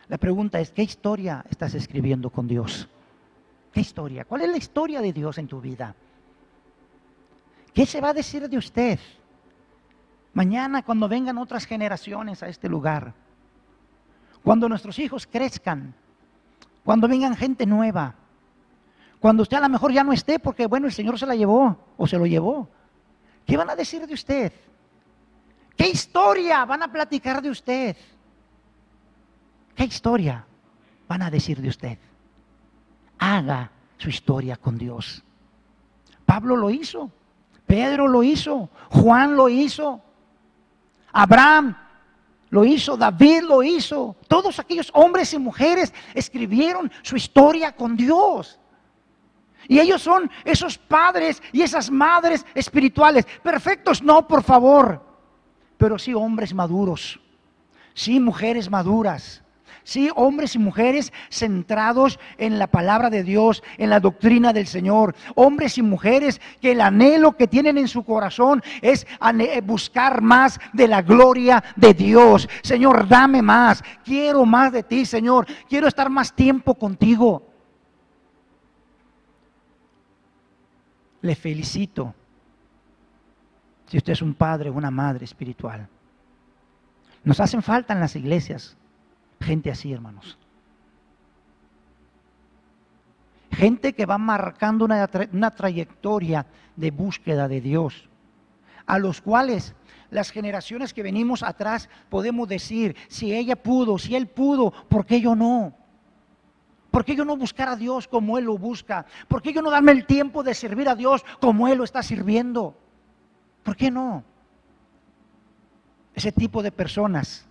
La 0.09 0.17
pregunta 0.17 0.59
es, 0.59 0.71
¿qué 0.71 0.83
historia 0.83 1.45
estás 1.49 1.73
escribiendo 1.75 2.29
con 2.29 2.47
Dios? 2.47 2.89
¿Qué 3.71 3.79
historia? 3.79 4.25
¿Cuál 4.25 4.41
es 4.41 4.49
la 4.49 4.57
historia 4.57 5.01
de 5.01 5.13
Dios 5.13 5.37
en 5.37 5.47
tu 5.47 5.61
vida? 5.61 5.95
¿Qué 7.79 7.85
se 7.85 8.01
va 8.01 8.09
a 8.09 8.13
decir 8.13 8.49
de 8.49 8.57
usted 8.57 8.99
mañana 10.33 10.83
cuando 10.83 11.07
vengan 11.07 11.37
otras 11.37 11.63
generaciones 11.65 12.43
a 12.43 12.49
este 12.49 12.67
lugar? 12.67 13.13
Cuando 14.43 14.67
nuestros 14.67 14.99
hijos 14.99 15.25
crezcan, 15.25 15.95
cuando 16.83 17.07
vengan 17.07 17.37
gente 17.37 17.65
nueva, 17.65 18.15
cuando 19.21 19.43
usted 19.43 19.55
a 19.55 19.61
lo 19.61 19.69
mejor 19.69 19.93
ya 19.93 20.03
no 20.03 20.11
esté 20.11 20.39
porque, 20.39 20.67
bueno, 20.67 20.87
el 20.87 20.91
Señor 20.91 21.17
se 21.17 21.25
la 21.25 21.37
llevó 21.37 21.77
o 21.95 22.05
se 22.05 22.17
lo 22.17 22.25
llevó. 22.25 22.67
¿Qué 23.45 23.55
van 23.55 23.69
a 23.69 23.77
decir 23.77 24.05
de 24.05 24.13
usted? 24.13 24.51
¿Qué 25.77 25.87
historia 25.87 26.65
van 26.65 26.83
a 26.83 26.91
platicar 26.91 27.41
de 27.41 27.49
usted? 27.49 27.95
¿Qué 29.73 29.85
historia 29.85 30.45
van 31.07 31.21
a 31.21 31.31
decir 31.31 31.61
de 31.61 31.69
usted? 31.69 31.97
haga 33.19 33.71
su 33.97 34.09
historia 34.09 34.57
con 34.57 34.77
Dios. 34.77 35.23
Pablo 36.25 36.57
lo 36.57 36.69
hizo, 36.71 37.09
Pedro 37.69 38.07
lo 38.07 38.23
hizo, 38.23 38.67
Juan 38.89 39.35
lo 39.35 39.47
hizo, 39.47 40.01
Abraham 41.11 41.77
lo 42.49 42.65
hizo, 42.65 42.97
David 42.97 43.43
lo 43.43 43.61
hizo. 43.61 44.15
Todos 44.27 44.57
aquellos 44.57 44.89
hombres 44.95 45.31
y 45.35 45.37
mujeres 45.37 45.93
escribieron 46.15 46.91
su 47.03 47.15
historia 47.15 47.75
con 47.75 47.95
Dios. 47.95 48.59
Y 49.67 49.79
ellos 49.79 50.01
son 50.01 50.31
esos 50.43 50.79
padres 50.79 51.43
y 51.51 51.61
esas 51.61 51.91
madres 51.91 52.43
espirituales. 52.55 53.27
Perfectos, 53.43 54.01
no, 54.01 54.27
por 54.27 54.41
favor. 54.41 55.05
Pero 55.77 55.99
sí 55.99 56.11
hombres 56.15 56.55
maduros. 56.55 57.19
Sí 57.93 58.19
mujeres 58.19 58.67
maduras. 58.67 59.43
Sí, 59.89 60.11
hombres 60.15 60.53
y 60.53 60.59
mujeres 60.59 61.11
centrados 61.31 62.19
en 62.37 62.59
la 62.59 62.67
palabra 62.67 63.09
de 63.09 63.23
Dios, 63.23 63.63
en 63.79 63.89
la 63.89 63.99
doctrina 63.99 64.53
del 64.53 64.67
Señor. 64.67 65.15
Hombres 65.33 65.79
y 65.79 65.81
mujeres 65.81 66.39
que 66.61 66.73
el 66.73 66.81
anhelo 66.81 67.35
que 67.35 67.47
tienen 67.47 67.75
en 67.79 67.87
su 67.87 68.03
corazón 68.03 68.61
es 68.83 69.07
buscar 69.63 70.21
más 70.21 70.59
de 70.73 70.87
la 70.87 71.01
gloria 71.01 71.63
de 71.75 71.95
Dios. 71.95 72.47
Señor, 72.61 73.07
dame 73.07 73.41
más. 73.41 73.83
Quiero 74.05 74.45
más 74.45 74.71
de 74.71 74.83
ti, 74.83 75.07
Señor. 75.07 75.47
Quiero 75.67 75.87
estar 75.87 76.07
más 76.07 76.35
tiempo 76.35 76.75
contigo. 76.75 77.47
Le 81.23 81.33
felicito 81.33 82.13
si 83.87 83.97
usted 83.97 84.13
es 84.13 84.21
un 84.21 84.35
padre 84.35 84.69
o 84.69 84.73
una 84.73 84.91
madre 84.91 85.25
espiritual. 85.25 85.87
Nos 87.23 87.39
hacen 87.39 87.63
falta 87.63 87.95
en 87.95 88.01
las 88.01 88.15
iglesias 88.15 88.77
Gente 89.49 89.71
así, 89.71 89.91
hermanos. 89.91 90.37
Gente 93.49 93.93
que 93.93 94.05
va 94.05 94.19
marcando 94.19 94.85
una, 94.85 95.07
trayectoria 95.55 96.45
de 96.75 96.91
búsqueda 96.91 97.47
de 97.47 97.59
Dios, 97.59 98.07
a 98.85 98.99
los 98.99 99.21
cuales 99.21 99.73
las 100.11 100.29
generaciones 100.29 100.93
que 100.93 101.01
venimos 101.01 101.41
atrás 101.41 101.89
podemos 102.09 102.47
decir, 102.47 102.95
si 103.07 103.33
ella 103.33 103.55
pudo, 103.55 103.97
si 103.97 104.15
él 104.15 104.27
pudo, 104.27 104.71
¿por 104.87 105.03
qué 105.03 105.19
yo 105.19 105.35
no? 105.35 105.73
¿Por 106.91 107.03
qué 107.03 107.15
yo 107.15 107.25
no 107.25 107.35
buscar 107.35 107.69
a 107.69 107.75
Dios 107.75 108.07
como 108.07 108.37
Él 108.37 108.45
lo 108.45 108.55
busca? 108.55 109.07
¿Por 109.27 109.41
qué 109.41 109.51
yo 109.51 109.63
no 109.63 109.71
darme 109.71 109.93
el 109.93 110.05
tiempo 110.05 110.43
de 110.43 110.53
servir 110.53 110.87
a 110.87 110.95
Dios 110.95 111.25
como 111.41 111.67
Él 111.67 111.79
lo 111.79 111.85
está 111.85 112.03
sirviendo? 112.03 112.77
¿Por 113.63 113.75
qué 113.75 113.89
no? 113.89 114.23
Ese 116.13 116.31
tipo 116.31 116.61
de 116.61 116.71
personas 116.71 117.48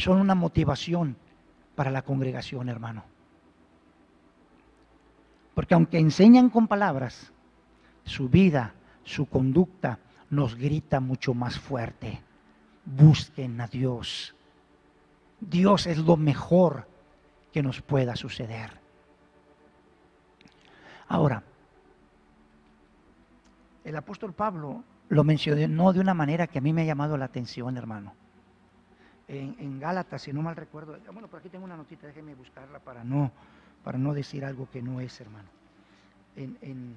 son 0.00 0.20
una 0.20 0.34
motivación 0.34 1.16
para 1.74 1.90
la 1.90 2.02
congregación, 2.02 2.68
hermano. 2.68 3.04
Porque 5.54 5.74
aunque 5.74 5.98
enseñan 5.98 6.50
con 6.50 6.68
palabras, 6.68 7.32
su 8.04 8.28
vida, 8.28 8.74
su 9.04 9.26
conducta 9.26 9.98
nos 10.30 10.56
grita 10.56 11.00
mucho 11.00 11.34
más 11.34 11.58
fuerte. 11.58 12.20
Busquen 12.84 13.60
a 13.60 13.66
Dios. 13.66 14.34
Dios 15.40 15.86
es 15.86 15.98
lo 15.98 16.16
mejor 16.16 16.86
que 17.52 17.62
nos 17.62 17.80
pueda 17.80 18.16
suceder. 18.16 18.70
Ahora, 21.08 21.42
el 23.84 23.96
apóstol 23.96 24.32
Pablo 24.32 24.84
lo 25.08 25.24
mencionó 25.24 25.92
de 25.92 26.00
una 26.00 26.14
manera 26.14 26.46
que 26.46 26.58
a 26.58 26.62
mí 26.62 26.72
me 26.72 26.82
ha 26.82 26.86
llamado 26.86 27.16
la 27.16 27.24
atención, 27.24 27.76
hermano 27.76 28.19
en, 29.30 29.78
Gálatas, 29.78 30.22
si 30.22 30.32
no 30.32 30.42
mal 30.42 30.56
recuerdo. 30.56 30.98
Bueno, 31.12 31.28
por 31.28 31.38
aquí 31.38 31.48
tengo 31.48 31.64
una 31.64 31.76
notita, 31.76 32.06
déjeme 32.06 32.34
buscarla 32.34 32.80
para 32.80 33.04
no, 33.04 33.30
para 33.84 33.96
no 33.96 34.12
decir 34.12 34.44
algo 34.44 34.68
que 34.70 34.82
no 34.82 35.00
es, 35.00 35.20
hermano. 35.20 35.48
En, 36.34 36.58
en, 36.60 36.94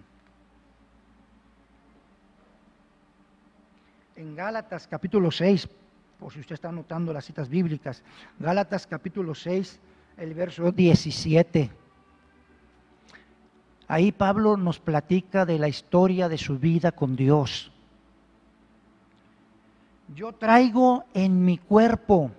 en 4.16 4.36
Gálatas 4.36 4.88
capítulo 4.88 5.30
6, 5.30 5.70
por 6.20 6.34
si 6.34 6.40
usted 6.40 6.56
está 6.56 6.70
anotando 6.70 7.14
las 7.14 7.26
citas 7.26 7.50
bíblicas, 7.50 8.04
Gálatas 8.40 8.88
capítulo 8.88 9.36
6, 9.36 9.80
el 10.18 10.34
verso 10.34 10.72
17. 10.72 11.70
Ahí 13.88 14.12
Pablo 14.12 14.58
nos 14.58 14.80
platica 14.80 15.46
de 15.46 15.60
la 15.60 15.68
historia 15.68 16.30
de 16.30 16.38
su 16.40 16.58
vida 16.58 16.94
con 16.94 17.16
Dios. 17.16 17.73
Yo 20.10 20.34
traigo 20.34 21.06
en 21.14 21.44
mi 21.44 21.58
cuerpo, 21.58 22.32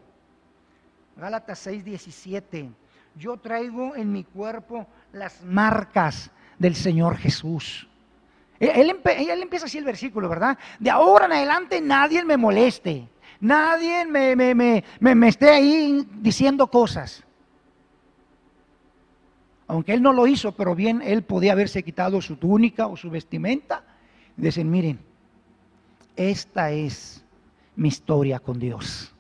Gálatas 1.17 1.67
6:17, 1.67 2.71
yo 3.17 3.37
traigo 3.37 3.95
en 3.97 4.13
mi 4.13 4.25
cuerpo 4.25 4.87
las 5.13 5.43
marcas 5.43 6.31
del 6.59 6.75
Señor 6.75 7.17
Jesús. 7.17 7.89
E-, 8.61 8.81
él, 8.81 8.91
empieza 9.43 9.67
así 9.67 9.79
el 9.79 9.85
versículo, 9.85 10.29
¿verdad? 10.29 10.59
De 10.79 10.91
ahora 10.91 11.27
en 11.27 11.33
adelante 11.33 11.81
nadie 11.81 12.25
me 12.25 12.37
moleste, 12.37 13.09
nadie 13.41 14.05
me, 14.05 14.37
me, 14.37 14.85
me, 15.01 15.29
esté 15.29 15.51
ahí 15.51 16.07
diciendo 16.21 16.67
cosas. 16.67 17.23
Aunque 19.67 19.95
él 19.95 20.03
no 20.03 20.13
lo 20.13 20.27
hizo, 20.27 20.53
pero 20.53 20.75
bien 20.75 21.01
él 21.03 21.23
podía 21.23 21.53
haberse 21.53 21.83
quitado 21.83 22.21
su 22.21 22.37
túnica 22.37 22.87
o 22.87 22.97
su 22.97 23.09
vestimenta 23.09 23.83
decir, 24.37 24.65
miren, 24.65 25.01
esta 26.17 26.71
es 26.71 27.24
mi 27.77 27.89
historia 27.89 28.41
con 28.41 28.59
Dios. 28.59 29.15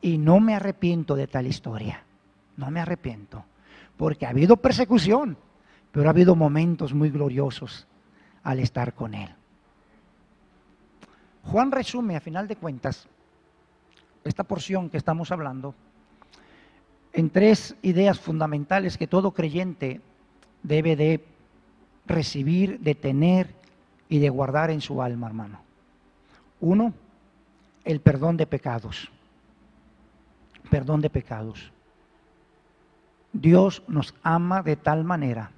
Y 0.00 0.18
no 0.18 0.40
me 0.40 0.54
arrepiento 0.54 1.16
de 1.16 1.26
tal 1.26 1.46
historia. 1.46 2.02
No 2.56 2.70
me 2.70 2.80
arrepiento. 2.80 3.44
Porque 3.96 4.26
ha 4.26 4.30
habido 4.30 4.56
persecución, 4.56 5.36
pero 5.92 6.06
ha 6.06 6.10
habido 6.10 6.36
momentos 6.36 6.94
muy 6.94 7.10
gloriosos 7.10 7.86
al 8.42 8.58
estar 8.60 8.94
con 8.94 9.14
Él. 9.14 9.34
Juan 11.44 11.70
resume, 11.70 12.16
a 12.16 12.20
final 12.20 12.48
de 12.48 12.56
cuentas, 12.56 13.08
esta 14.24 14.44
porción 14.44 14.90
que 14.90 14.96
estamos 14.96 15.30
hablando 15.30 15.74
en 17.12 17.30
tres 17.30 17.76
ideas 17.82 18.20
fundamentales 18.20 18.98
que 18.98 19.06
todo 19.06 19.30
creyente 19.30 20.00
debe 20.62 20.96
de 20.96 21.24
recibir, 22.06 22.80
de 22.80 22.94
tener 22.94 23.54
y 24.08 24.18
de 24.18 24.28
guardar 24.28 24.70
en 24.70 24.80
su 24.80 25.00
alma, 25.00 25.26
hermano. 25.28 25.60
Uno, 26.60 26.92
el 27.86 28.00
perdón 28.00 28.36
de 28.36 28.46
pecados. 28.46 29.08
Perdón 30.70 31.00
de 31.00 31.08
pecados. 31.08 31.72
Dios 33.32 33.82
nos 33.86 34.14
ama 34.22 34.62
de 34.62 34.76
tal 34.76 35.04
manera 35.04 35.52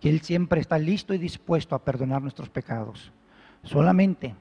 que 0.00 0.08
Él 0.08 0.20
siempre 0.20 0.60
está 0.60 0.78
listo 0.78 1.12
y 1.14 1.18
dispuesto 1.18 1.74
a 1.74 1.80
perdonar 1.80 2.22
nuestros 2.22 2.48
pecados. 2.48 3.12
Solamente, 3.64 4.34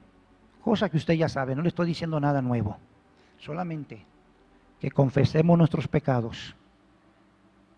cosa 0.64 0.90
que 0.90 0.98
usted 0.98 1.16
ya 1.16 1.28
sabe, 1.28 1.56
no 1.56 1.64
le 1.64 1.70
estoy 1.70 1.88
diciendo 1.88 2.20
nada 2.20 2.42
nuevo, 2.42 2.78
solamente 3.40 4.06
que 4.80 4.92
confesemos 4.92 5.58
nuestros 5.58 5.88
pecados, 5.88 6.56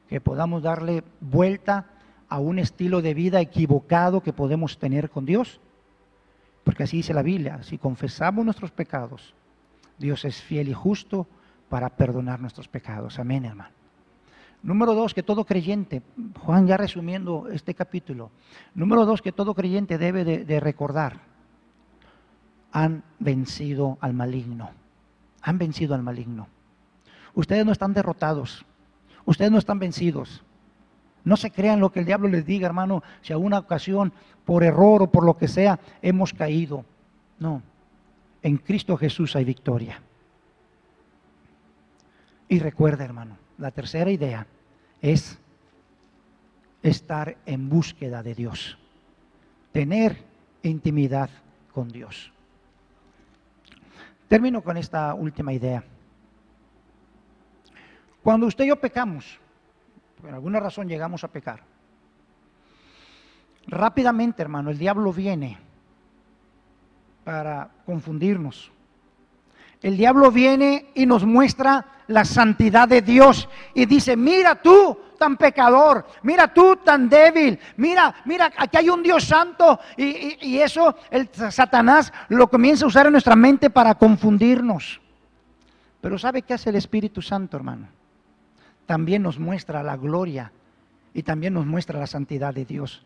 que 0.07 0.21
podamos 0.21 0.63
darle 0.63 1.03
vuelta 1.21 1.85
a 2.27 2.39
un 2.39 2.59
estilo 2.59 3.01
de 3.01 3.13
vida 3.13 3.39
equivocado 3.39 4.21
que 4.21 4.33
podemos 4.33 4.77
tener 4.79 5.09
con 5.09 5.25
Dios 5.25 5.61
porque 6.63 6.83
así 6.83 6.97
dice 6.97 7.13
la 7.13 7.21
Biblia, 7.21 7.61
si 7.63 7.77
confesamos 7.77 8.45
nuestros 8.45 8.71
pecados, 8.71 9.33
Dios 9.97 10.25
es 10.25 10.41
fiel 10.41 10.69
y 10.69 10.73
justo 10.73 11.27
para 11.69 11.89
perdonar 11.89 12.39
nuestros 12.39 12.67
pecados. 12.67 13.19
Amén, 13.19 13.45
hermano. 13.45 13.71
Número 14.61 14.93
dos, 14.93 15.13
que 15.13 15.23
todo 15.23 15.43
creyente, 15.43 16.01
Juan 16.39 16.67
ya 16.67 16.77
resumiendo 16.77 17.49
este 17.49 17.73
capítulo, 17.73 18.31
número 18.73 19.05
dos, 19.05 19.21
que 19.21 19.33
todo 19.33 19.53
creyente 19.53 19.97
debe 19.97 20.23
de, 20.23 20.45
de 20.45 20.59
recordar, 20.61 21.19
han 22.71 23.03
vencido 23.19 23.97
al 23.99 24.13
maligno, 24.13 24.71
han 25.41 25.57
vencido 25.57 25.95
al 25.95 26.01
maligno. 26.01 26.47
Ustedes 27.35 27.65
no 27.65 27.73
están 27.73 27.93
derrotados, 27.93 28.65
ustedes 29.25 29.51
no 29.51 29.57
están 29.57 29.79
vencidos. 29.79 30.43
No 31.25 31.37
se 31.37 31.51
crean 31.51 31.79
lo 31.79 31.91
que 31.91 31.99
el 31.99 32.05
diablo 32.05 32.27
les 32.27 32.45
diga, 32.45 32.67
hermano, 32.67 33.03
si 33.21 33.33
a 33.33 33.37
una 33.37 33.59
ocasión, 33.59 34.11
por 34.45 34.63
error 34.63 35.03
o 35.03 35.11
por 35.11 35.23
lo 35.25 35.37
que 35.37 35.47
sea, 35.47 35.79
hemos 36.01 36.33
caído. 36.33 36.83
No, 37.39 37.61
en 38.41 38.57
Cristo 38.57 38.97
Jesús 38.97 39.35
hay 39.35 39.45
victoria. 39.45 40.01
Y 42.49 42.59
recuerda, 42.59 43.05
hermano, 43.05 43.37
la 43.57 43.71
tercera 43.71 44.11
idea 44.11 44.45
es 45.01 45.39
estar 46.83 47.37
en 47.45 47.69
búsqueda 47.69 48.21
de 48.21 48.35
Dios, 48.35 48.77
tener 49.71 50.23
intimidad 50.61 51.29
con 51.73 51.89
Dios. 51.89 52.31
Termino 54.27 54.61
con 54.61 54.77
esta 54.77 55.13
última 55.13 55.53
idea. 55.53 55.83
Cuando 58.21 58.47
usted 58.47 58.65
y 58.65 58.69
yo 58.69 58.79
pecamos, 58.79 59.39
por 60.23 60.33
alguna 60.33 60.61
razón 60.61 60.87
llegamos 60.87 61.25
a 61.25 61.27
pecar. 61.27 61.59
Rápidamente, 63.67 64.41
hermano, 64.41 64.69
el 64.69 64.77
diablo 64.77 65.11
viene 65.11 65.57
para 67.25 67.69
confundirnos. 67.85 68.71
el 69.81 69.97
diablo 69.97 70.31
viene 70.31 70.91
y 70.95 71.05
nos 71.05 71.25
muestra 71.25 71.85
la 72.07 72.23
santidad 72.23 72.87
de 72.87 73.01
Dios 73.01 73.49
y 73.73 73.85
dice, 73.85 74.15
mira 74.15 74.55
tú 74.55 74.97
tan 75.19 75.35
pecador, 75.35 76.05
mira 76.21 76.53
tú 76.53 76.77
tan 76.77 77.09
débil, 77.09 77.59
mira, 77.75 78.15
mira, 78.23 78.49
aquí 78.55 78.77
hay 78.77 78.89
un 78.89 79.03
Dios 79.03 79.25
santo 79.25 79.77
y, 79.97 80.57
eso 80.57 80.95
el 81.11 81.29
Satanás 81.51 82.13
lo 82.29 82.47
comienza 82.47 82.85
a 82.85 82.87
usar 82.87 83.07
en 83.07 83.11
nuestra 83.11 83.35
mente 83.35 83.69
para 83.69 83.95
confundirnos. 83.95 85.01
Pero 85.99 86.17
¿sabe 86.17 86.43
qué 86.43 86.53
hace 86.53 86.69
el 86.69 86.77
Espíritu 86.77 87.21
Santo, 87.21 87.57
hermano? 87.57 88.02
También 88.85 89.23
nos 89.23 89.39
muestra 89.39 89.83
la 89.83 89.97
gloria 89.97 90.51
y 91.13 91.23
también 91.23 91.53
nos 91.53 91.65
muestra 91.65 91.99
la 91.99 92.07
santidad 92.07 92.53
de 92.53 92.65
Dios, 92.65 93.03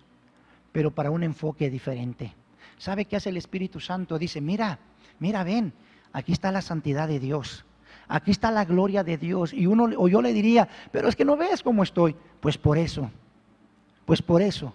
pero 0.71 0.91
para 0.91 1.11
un 1.11 1.23
enfoque 1.23 1.69
diferente. 1.69 2.33
¿Sabe 2.77 3.05
qué 3.05 3.15
hace 3.15 3.29
el 3.29 3.37
Espíritu 3.37 3.79
Santo? 3.79 4.17
Dice, 4.17 4.41
mira, 4.41 4.79
mira, 5.19 5.43
ven, 5.43 5.73
aquí 6.13 6.31
está 6.31 6.51
la 6.51 6.61
santidad 6.61 7.07
de 7.07 7.19
Dios. 7.19 7.65
Aquí 8.07 8.31
está 8.31 8.51
la 8.51 8.65
gloria 8.65 9.03
de 9.03 9.17
Dios. 9.17 9.53
Y 9.53 9.67
uno, 9.67 9.89
o 9.97 10.07
yo 10.07 10.21
le 10.21 10.33
diría, 10.33 10.67
pero 10.91 11.09
es 11.09 11.15
que 11.15 11.25
no 11.25 11.35
ves 11.35 11.63
cómo 11.63 11.83
estoy. 11.83 12.15
Pues 12.39 12.57
por 12.57 12.77
eso, 12.77 13.11
pues 14.05 14.21
por 14.21 14.41
eso 14.41 14.73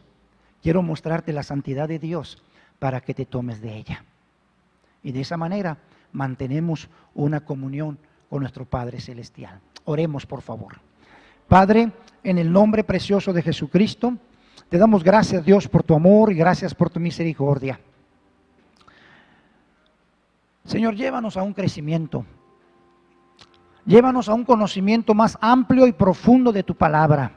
quiero 0.62 0.82
mostrarte 0.82 1.32
la 1.32 1.42
santidad 1.42 1.88
de 1.88 1.98
Dios 1.98 2.42
para 2.78 3.00
que 3.00 3.14
te 3.14 3.24
tomes 3.24 3.60
de 3.60 3.76
ella. 3.76 4.04
Y 5.02 5.12
de 5.12 5.20
esa 5.20 5.36
manera 5.36 5.78
mantenemos 6.12 6.88
una 7.14 7.40
comunión 7.40 7.98
con 8.28 8.40
nuestro 8.40 8.64
Padre 8.64 9.00
Celestial. 9.00 9.60
Oremos, 9.84 10.26
por 10.26 10.42
favor. 10.42 10.80
Padre, 11.52 11.92
en 12.24 12.38
el 12.38 12.50
nombre 12.50 12.82
precioso 12.82 13.30
de 13.34 13.42
Jesucristo, 13.42 14.16
te 14.70 14.78
damos 14.78 15.04
gracias, 15.04 15.44
Dios, 15.44 15.68
por 15.68 15.82
tu 15.82 15.94
amor 15.94 16.32
y 16.32 16.34
gracias 16.34 16.74
por 16.74 16.88
tu 16.88 16.98
misericordia. 16.98 17.78
Señor, 20.64 20.94
llévanos 20.94 21.36
a 21.36 21.42
un 21.42 21.52
crecimiento. 21.52 22.24
Llévanos 23.84 24.30
a 24.30 24.32
un 24.32 24.46
conocimiento 24.46 25.12
más 25.12 25.36
amplio 25.42 25.86
y 25.86 25.92
profundo 25.92 26.52
de 26.52 26.62
tu 26.62 26.74
palabra. 26.74 27.36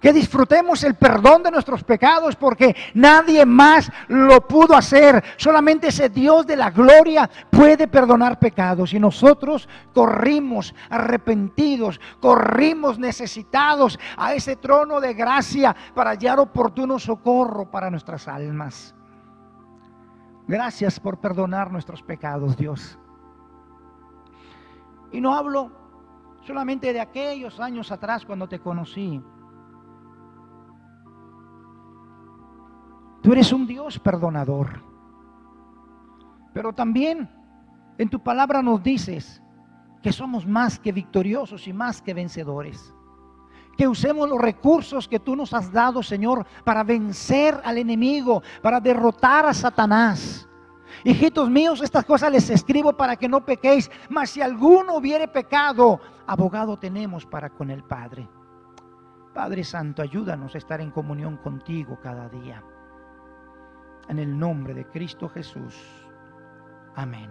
Que 0.00 0.12
disfrutemos 0.12 0.82
el 0.84 0.94
perdón 0.94 1.42
de 1.42 1.50
nuestros 1.50 1.84
pecados 1.84 2.36
porque 2.36 2.74
nadie 2.94 3.44
más 3.44 3.90
lo 4.08 4.46
pudo 4.46 4.74
hacer. 4.74 5.22
Solamente 5.36 5.88
ese 5.88 6.08
Dios 6.08 6.46
de 6.46 6.56
la 6.56 6.70
gloria 6.70 7.28
puede 7.50 7.86
perdonar 7.88 8.38
pecados. 8.38 8.92
Y 8.94 9.00
nosotros 9.00 9.68
corrimos 9.92 10.74
arrepentidos, 10.88 12.00
corrimos 12.20 12.98
necesitados 12.98 13.98
a 14.16 14.34
ese 14.34 14.56
trono 14.56 15.00
de 15.00 15.14
gracia 15.14 15.74
para 15.94 16.10
hallar 16.10 16.40
oportuno 16.40 16.98
socorro 16.98 17.70
para 17.70 17.90
nuestras 17.90 18.28
almas. 18.28 18.94
Gracias 20.46 20.98
por 20.98 21.18
perdonar 21.18 21.70
nuestros 21.70 22.02
pecados, 22.02 22.56
Dios. 22.56 22.98
Y 25.12 25.20
no 25.20 25.34
hablo 25.34 25.70
solamente 26.44 26.92
de 26.92 27.00
aquellos 27.00 27.60
años 27.60 27.92
atrás 27.92 28.24
cuando 28.24 28.48
te 28.48 28.58
conocí 28.58 29.22
Tú 33.22 33.32
eres 33.32 33.52
un 33.52 33.66
Dios 33.66 33.98
perdonador. 33.98 34.82
Pero 36.52 36.72
también 36.72 37.28
en 37.98 38.08
tu 38.08 38.20
palabra 38.20 38.62
nos 38.62 38.82
dices 38.82 39.42
que 40.02 40.12
somos 40.12 40.46
más 40.46 40.78
que 40.78 40.92
victoriosos 40.92 41.68
y 41.68 41.72
más 41.72 42.00
que 42.00 42.14
vencedores. 42.14 42.94
Que 43.76 43.86
usemos 43.86 44.28
los 44.28 44.40
recursos 44.40 45.06
que 45.06 45.20
tú 45.20 45.36
nos 45.36 45.52
has 45.52 45.70
dado, 45.70 46.02
Señor, 46.02 46.46
para 46.64 46.82
vencer 46.82 47.60
al 47.62 47.78
enemigo, 47.78 48.42
para 48.62 48.80
derrotar 48.80 49.46
a 49.46 49.54
Satanás. 49.54 50.48
Hijitos 51.04 51.48
míos, 51.48 51.80
estas 51.82 52.04
cosas 52.04 52.32
les 52.32 52.48
escribo 52.50 52.94
para 52.94 53.16
que 53.16 53.28
no 53.28 53.44
pequéis, 53.44 53.90
mas 54.08 54.30
si 54.30 54.42
alguno 54.42 54.96
hubiere 54.96 55.28
pecado, 55.28 56.00
abogado 56.26 56.78
tenemos 56.78 57.24
para 57.26 57.50
con 57.50 57.70
el 57.70 57.84
Padre. 57.84 58.28
Padre 59.32 59.62
Santo, 59.62 60.02
ayúdanos 60.02 60.54
a 60.54 60.58
estar 60.58 60.80
en 60.80 60.90
comunión 60.90 61.36
contigo 61.36 61.98
cada 62.02 62.28
día 62.28 62.62
en 64.10 64.18
el 64.18 64.38
nombre 64.38 64.74
de 64.74 64.84
Cristo 64.86 65.28
Jesús. 65.28 65.74
Amén. 66.96 67.30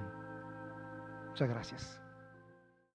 Muchas 1.28 1.50
gracias. 1.50 1.99